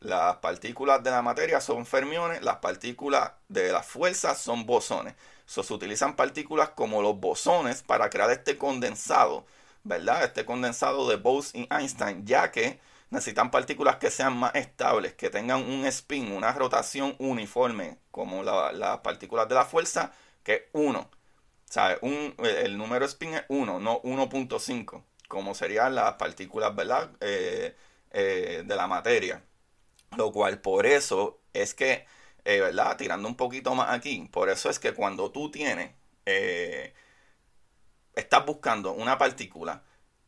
Las 0.00 0.36
partículas 0.36 1.02
de 1.02 1.10
la 1.10 1.22
materia 1.22 1.60
son 1.60 1.86
fermiones, 1.86 2.42
las 2.42 2.56
partículas 2.56 3.32
de 3.48 3.72
las 3.72 3.86
fuerzas 3.86 4.38
son 4.38 4.66
bosones 4.66 5.14
se 5.50 5.74
utilizan 5.74 6.14
partículas 6.14 6.70
como 6.70 7.02
los 7.02 7.18
bosones 7.18 7.82
para 7.82 8.08
crear 8.08 8.30
este 8.30 8.56
condensado, 8.56 9.46
¿verdad? 9.82 10.22
Este 10.22 10.44
condensado 10.44 11.08
de 11.08 11.16
Bose 11.16 11.58
y 11.58 11.68
Einstein, 11.70 12.24
ya 12.24 12.52
que 12.52 12.78
necesitan 13.10 13.50
partículas 13.50 13.96
que 13.96 14.10
sean 14.10 14.36
más 14.36 14.54
estables, 14.54 15.14
que 15.14 15.28
tengan 15.28 15.68
un 15.68 15.84
spin, 15.86 16.30
una 16.32 16.52
rotación 16.52 17.16
uniforme, 17.18 17.98
como 18.12 18.44
las 18.44 18.98
partículas 19.00 19.48
de 19.48 19.56
la 19.56 19.64
fuerza, 19.64 20.12
que 20.44 20.54
es 20.54 20.62
1. 20.72 21.10
¿Sabes? 21.64 21.98
Un, 22.02 22.34
el 22.38 22.78
número 22.78 23.04
spin 23.06 23.34
es 23.34 23.44
1, 23.48 23.80
no 23.80 24.00
1.5, 24.02 25.02
como 25.28 25.54
serían 25.54 25.96
las 25.96 26.14
partículas, 26.14 26.74
¿verdad? 26.76 27.10
Eh, 27.20 27.74
eh, 28.12 28.62
de 28.64 28.76
la 28.76 28.86
materia. 28.86 29.42
Lo 30.16 30.32
cual 30.32 30.60
por 30.60 30.86
eso 30.86 31.40
es 31.52 31.74
que 31.74 32.06
eh, 32.44 32.60
¿verdad? 32.60 32.96
Tirando 32.96 33.28
un 33.28 33.36
poquito 33.36 33.74
más 33.74 33.90
aquí. 33.90 34.28
Por 34.32 34.48
eso 34.50 34.70
es 34.70 34.78
que 34.78 34.92
cuando 34.94 35.30
tú 35.32 35.50
tienes 35.50 35.92
eh, 36.26 36.94
estás 38.14 38.44
buscando 38.46 38.92
una 38.92 39.18
partícula 39.18 39.82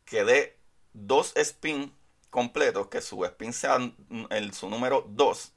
que 0.05 0.25
dé 0.25 0.59
dos 0.93 1.33
spin 1.37 1.93
completos, 2.31 2.89
que 2.89 3.01
su 3.01 3.25
spin 3.25 3.53
sea 3.53 3.79
el, 4.31 4.55
su 4.55 4.69
número 4.71 5.07
2, 5.09 5.53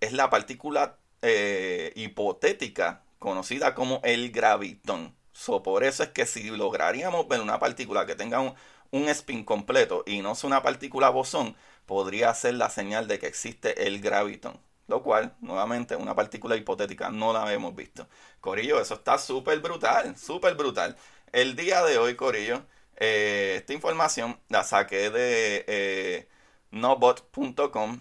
es 0.00 0.12
la 0.12 0.30
partícula 0.30 0.98
eh, 1.22 1.92
hipotética 1.96 3.04
conocida 3.18 3.74
como 3.74 4.00
el 4.04 4.30
gravitón. 4.30 5.16
Por 5.64 5.84
eso 5.84 6.02
es 6.02 6.10
que 6.10 6.26
si 6.26 6.50
lograríamos 6.50 7.28
ver 7.28 7.40
una 7.40 7.58
partícula 7.60 8.06
que 8.06 8.16
tenga 8.16 8.40
un, 8.40 8.54
un 8.90 9.08
spin 9.08 9.44
completo 9.44 10.02
y 10.06 10.20
no 10.20 10.32
es 10.32 10.44
una 10.44 10.62
partícula 10.62 11.10
bosón, 11.10 11.56
podría 11.86 12.34
ser 12.34 12.54
la 12.54 12.70
señal 12.70 13.06
de 13.08 13.18
que 13.18 13.26
existe 13.28 13.86
el 13.86 14.00
gravitón. 14.00 14.58
Lo 14.88 15.02
cual, 15.02 15.34
nuevamente, 15.40 15.96
una 15.96 16.14
partícula 16.14 16.56
hipotética, 16.56 17.10
no 17.10 17.32
la 17.32 17.52
hemos 17.52 17.74
visto. 17.76 18.08
Corillo, 18.40 18.80
eso 18.80 18.94
está 18.94 19.18
súper 19.18 19.60
brutal, 19.60 20.16
súper 20.16 20.54
brutal. 20.56 20.96
El 21.32 21.54
día 21.56 21.82
de 21.84 21.98
hoy, 21.98 22.16
Corillo, 22.16 22.62
eh, 22.96 23.56
esta 23.58 23.72
información 23.74 24.40
la 24.48 24.64
saqué 24.64 25.10
de 25.10 25.64
eh, 25.68 26.28
nobot.com, 26.70 28.00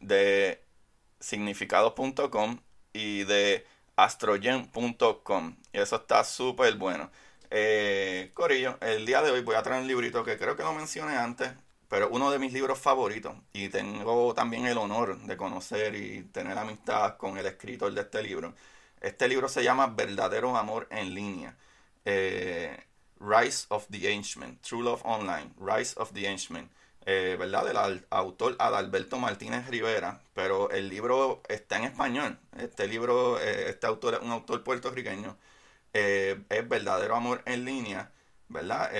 de 0.00 0.62
significados.com 1.20 2.60
y 2.92 3.24
de 3.24 3.66
astrogen.com. 3.96 5.56
Y 5.72 5.78
eso 5.78 5.96
está 5.96 6.24
súper 6.24 6.74
bueno. 6.76 7.10
Eh, 7.50 8.30
Corillo, 8.34 8.78
el 8.80 9.04
día 9.06 9.22
de 9.22 9.30
hoy 9.30 9.42
voy 9.42 9.56
a 9.56 9.62
traer 9.62 9.82
un 9.82 9.88
librito 9.88 10.24
que 10.24 10.38
creo 10.38 10.56
que 10.56 10.62
lo 10.62 10.72
mencioné 10.72 11.16
antes, 11.16 11.50
pero 11.90 12.08
uno 12.10 12.30
de 12.30 12.38
mis 12.38 12.52
libros 12.52 12.78
favoritos. 12.78 13.34
Y 13.52 13.68
tengo 13.68 14.32
también 14.34 14.66
el 14.66 14.78
honor 14.78 15.18
de 15.18 15.36
conocer 15.36 15.96
y 15.96 16.22
tener 16.24 16.56
amistad 16.56 17.16
con 17.18 17.36
el 17.36 17.46
escritor 17.46 17.92
de 17.92 18.02
este 18.02 18.22
libro. 18.22 18.54
Este 19.00 19.28
libro 19.28 19.48
se 19.48 19.64
llama 19.64 19.88
Verdadero 19.88 20.56
Amor 20.56 20.86
en 20.90 21.14
Línea. 21.14 21.56
Eh, 22.04 22.86
Rise 23.18 23.66
of 23.70 23.86
the 23.90 24.14
Ancient, 24.14 24.62
True 24.62 24.84
Love 24.84 25.02
Online, 25.04 25.52
Rise 25.58 25.94
of 25.96 26.12
the 26.12 26.28
Ancient. 26.28 26.70
Eh, 27.06 27.36
¿verdad? 27.38 27.64
Del 27.64 28.06
autor 28.10 28.56
Adalberto 28.58 29.18
Martínez 29.18 29.66
Rivera, 29.68 30.20
pero 30.34 30.70
el 30.70 30.88
libro 30.88 31.42
está 31.48 31.78
en 31.78 31.84
español. 31.84 32.38
Este 32.58 32.86
libro, 32.86 33.40
eh, 33.40 33.70
este 33.70 33.86
autor 33.86 34.14
es 34.14 34.20
un 34.20 34.30
autor 34.30 34.62
puertorriqueño. 34.62 35.36
Eh, 35.92 36.40
es 36.48 36.68
Verdadero 36.68 37.16
Amor 37.16 37.42
en 37.46 37.64
Línea, 37.64 38.12
¿verdad? 38.48 38.90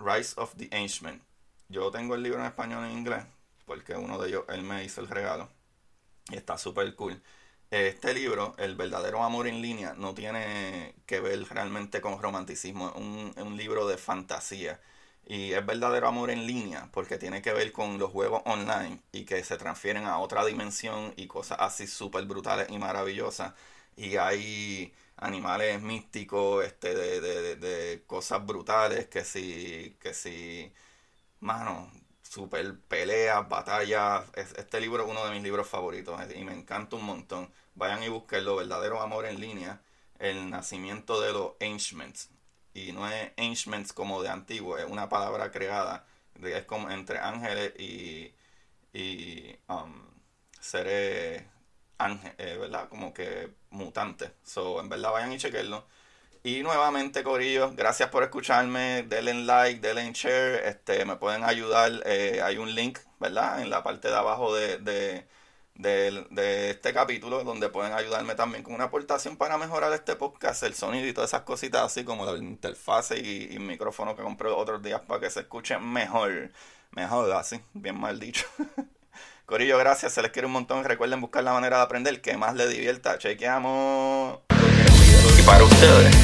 Rise 0.00 0.34
of 0.36 0.54
the 0.56 0.68
Ancient. 0.72 1.22
Yo 1.68 1.90
tengo 1.90 2.14
el 2.14 2.22
libro 2.22 2.40
en 2.40 2.46
español 2.46 2.86
y 2.86 2.92
en 2.92 2.98
inglés, 2.98 3.24
porque 3.66 3.94
uno 3.94 4.18
de 4.18 4.28
ellos, 4.28 4.44
él 4.48 4.62
me 4.62 4.84
hizo 4.84 5.00
el 5.00 5.08
regalo. 5.08 5.48
Y 6.30 6.36
está 6.36 6.58
súper 6.58 6.94
cool. 6.96 7.22
Este 7.70 8.14
libro, 8.14 8.54
El 8.58 8.76
verdadero 8.76 9.22
amor 9.24 9.48
en 9.48 9.62
línea, 9.62 9.94
no 9.94 10.14
tiene 10.14 10.94
que 11.06 11.20
ver 11.20 11.44
realmente 11.48 12.00
con 12.00 12.20
romanticismo. 12.22 12.90
Es 13.36 13.42
un 13.44 13.56
libro 13.56 13.86
de 13.88 13.98
fantasía 13.98 14.80
y 15.26 15.52
es 15.52 15.64
verdadero 15.66 16.08
amor 16.08 16.30
en 16.30 16.46
línea 16.46 16.88
porque 16.92 17.18
tiene 17.18 17.42
que 17.42 17.52
ver 17.52 17.72
con 17.72 17.98
los 17.98 18.10
juegos 18.12 18.42
online 18.46 19.02
y 19.12 19.24
que 19.26 19.44
se 19.44 19.58
transfieren 19.58 20.06
a 20.06 20.18
otra 20.18 20.44
dimensión 20.46 21.12
y 21.16 21.26
cosas 21.26 21.58
así 21.60 21.86
súper 21.86 22.24
brutales 22.26 22.68
y 22.70 22.78
maravillosas. 22.78 23.54
Y 23.96 24.16
hay 24.16 24.94
animales 25.16 25.82
místicos, 25.82 26.64
este, 26.64 26.94
de, 26.94 27.20
de, 27.20 27.56
de, 27.56 28.04
cosas 28.06 28.44
brutales, 28.46 29.06
que 29.08 29.24
si, 29.24 29.96
que 30.00 30.14
si, 30.14 30.72
mano, 31.40 31.90
super 32.22 32.78
peleas, 32.88 33.48
batallas. 33.48 34.24
Este 34.34 34.80
libro 34.80 35.04
es 35.04 35.10
uno 35.10 35.24
de 35.26 35.32
mis 35.32 35.42
libros 35.42 35.68
favoritos 35.68 36.20
y 36.34 36.44
me 36.44 36.52
encanta 36.52 36.96
un 36.96 37.04
montón. 37.04 37.52
Vayan 37.74 38.02
y 38.02 38.08
busquen 38.08 38.44
verdadero 38.44 39.00
amor 39.00 39.26
en 39.26 39.40
línea, 39.40 39.80
el 40.18 40.50
nacimiento 40.50 41.20
de 41.20 41.32
los 41.32 41.52
Ancients 41.60 42.30
y 42.74 42.92
no 42.92 43.08
es 43.08 43.32
ancients 43.36 43.92
como 43.92 44.22
de 44.22 44.28
antiguo, 44.28 44.78
es 44.78 44.84
una 44.86 45.08
palabra 45.08 45.50
creada, 45.50 46.04
es 46.42 46.64
como 46.64 46.90
entre 46.90 47.18
ángeles 47.18 47.72
y, 47.78 48.34
y 48.92 49.56
um, 49.68 50.06
seres 50.60 51.44
ángeles, 51.98 52.34
eh, 52.38 52.56
¿verdad? 52.58 52.88
Como 52.88 53.12
que 53.12 53.52
mutantes. 53.70 54.30
So, 54.44 54.80
en 54.80 54.88
verdad 54.88 55.12
vayan 55.12 55.32
y 55.32 55.38
chequenlo. 55.38 55.86
Y 56.42 56.62
nuevamente, 56.62 57.22
Corillo, 57.22 57.72
gracias 57.74 58.10
por 58.10 58.22
escucharme. 58.22 59.02
Denle 59.04 59.34
like, 59.34 59.80
denle 59.80 60.12
share. 60.12 60.66
Este, 60.66 61.04
me 61.04 61.16
pueden 61.16 61.44
ayudar. 61.44 62.02
Eh, 62.06 62.40
hay 62.42 62.58
un 62.58 62.74
link, 62.74 62.98
¿verdad? 63.18 63.60
En 63.60 63.70
la 63.70 63.82
parte 63.82 64.08
de 64.08 64.16
abajo 64.16 64.54
de, 64.54 64.78
de 64.78 65.26
de, 65.78 66.70
este 66.70 66.92
capítulo, 66.92 67.44
donde 67.44 67.68
pueden 67.68 67.92
ayudarme 67.92 68.34
también 68.34 68.62
con 68.62 68.74
una 68.74 68.84
aportación 68.84 69.36
para 69.36 69.58
mejorar 69.58 69.92
este 69.92 70.16
podcast, 70.16 70.62
el 70.64 70.74
sonido 70.74 71.06
y 71.06 71.12
todas 71.12 71.30
esas 71.30 71.42
cositas 71.42 71.82
así 71.82 72.04
como 72.04 72.26
la 72.26 72.36
interfase 72.36 73.18
y, 73.18 73.54
el 73.54 73.60
micrófono 73.60 74.16
que 74.16 74.22
compré 74.22 74.48
otros 74.48 74.82
días 74.82 75.00
para 75.02 75.20
que 75.20 75.30
se 75.30 75.40
escuche 75.40 75.78
mejor. 75.78 76.50
Mejor, 76.92 77.30
así, 77.32 77.60
bien 77.74 77.98
mal 77.98 78.18
dicho. 78.18 78.46
Corillo, 79.48 79.78
gracias, 79.78 80.12
se 80.12 80.20
les 80.20 80.30
quiere 80.30 80.44
un 80.44 80.52
montón. 80.52 80.84
Recuerden 80.84 81.22
buscar 81.22 81.42
la 81.42 81.54
manera 81.54 81.78
de 81.78 81.82
aprender 81.84 82.20
que 82.20 82.36
más 82.36 82.54
les 82.54 82.68
divierta. 82.68 83.16
Chequeamos. 83.16 84.40
Y 85.38 85.42
para 85.42 85.64
ustedes, 85.64 86.14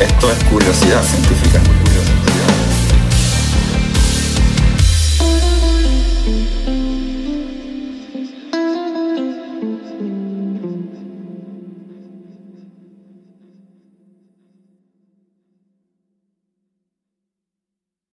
esto 0.00 0.32
es 0.32 0.44
curiosidad 0.44 1.02
científica. 1.02 1.41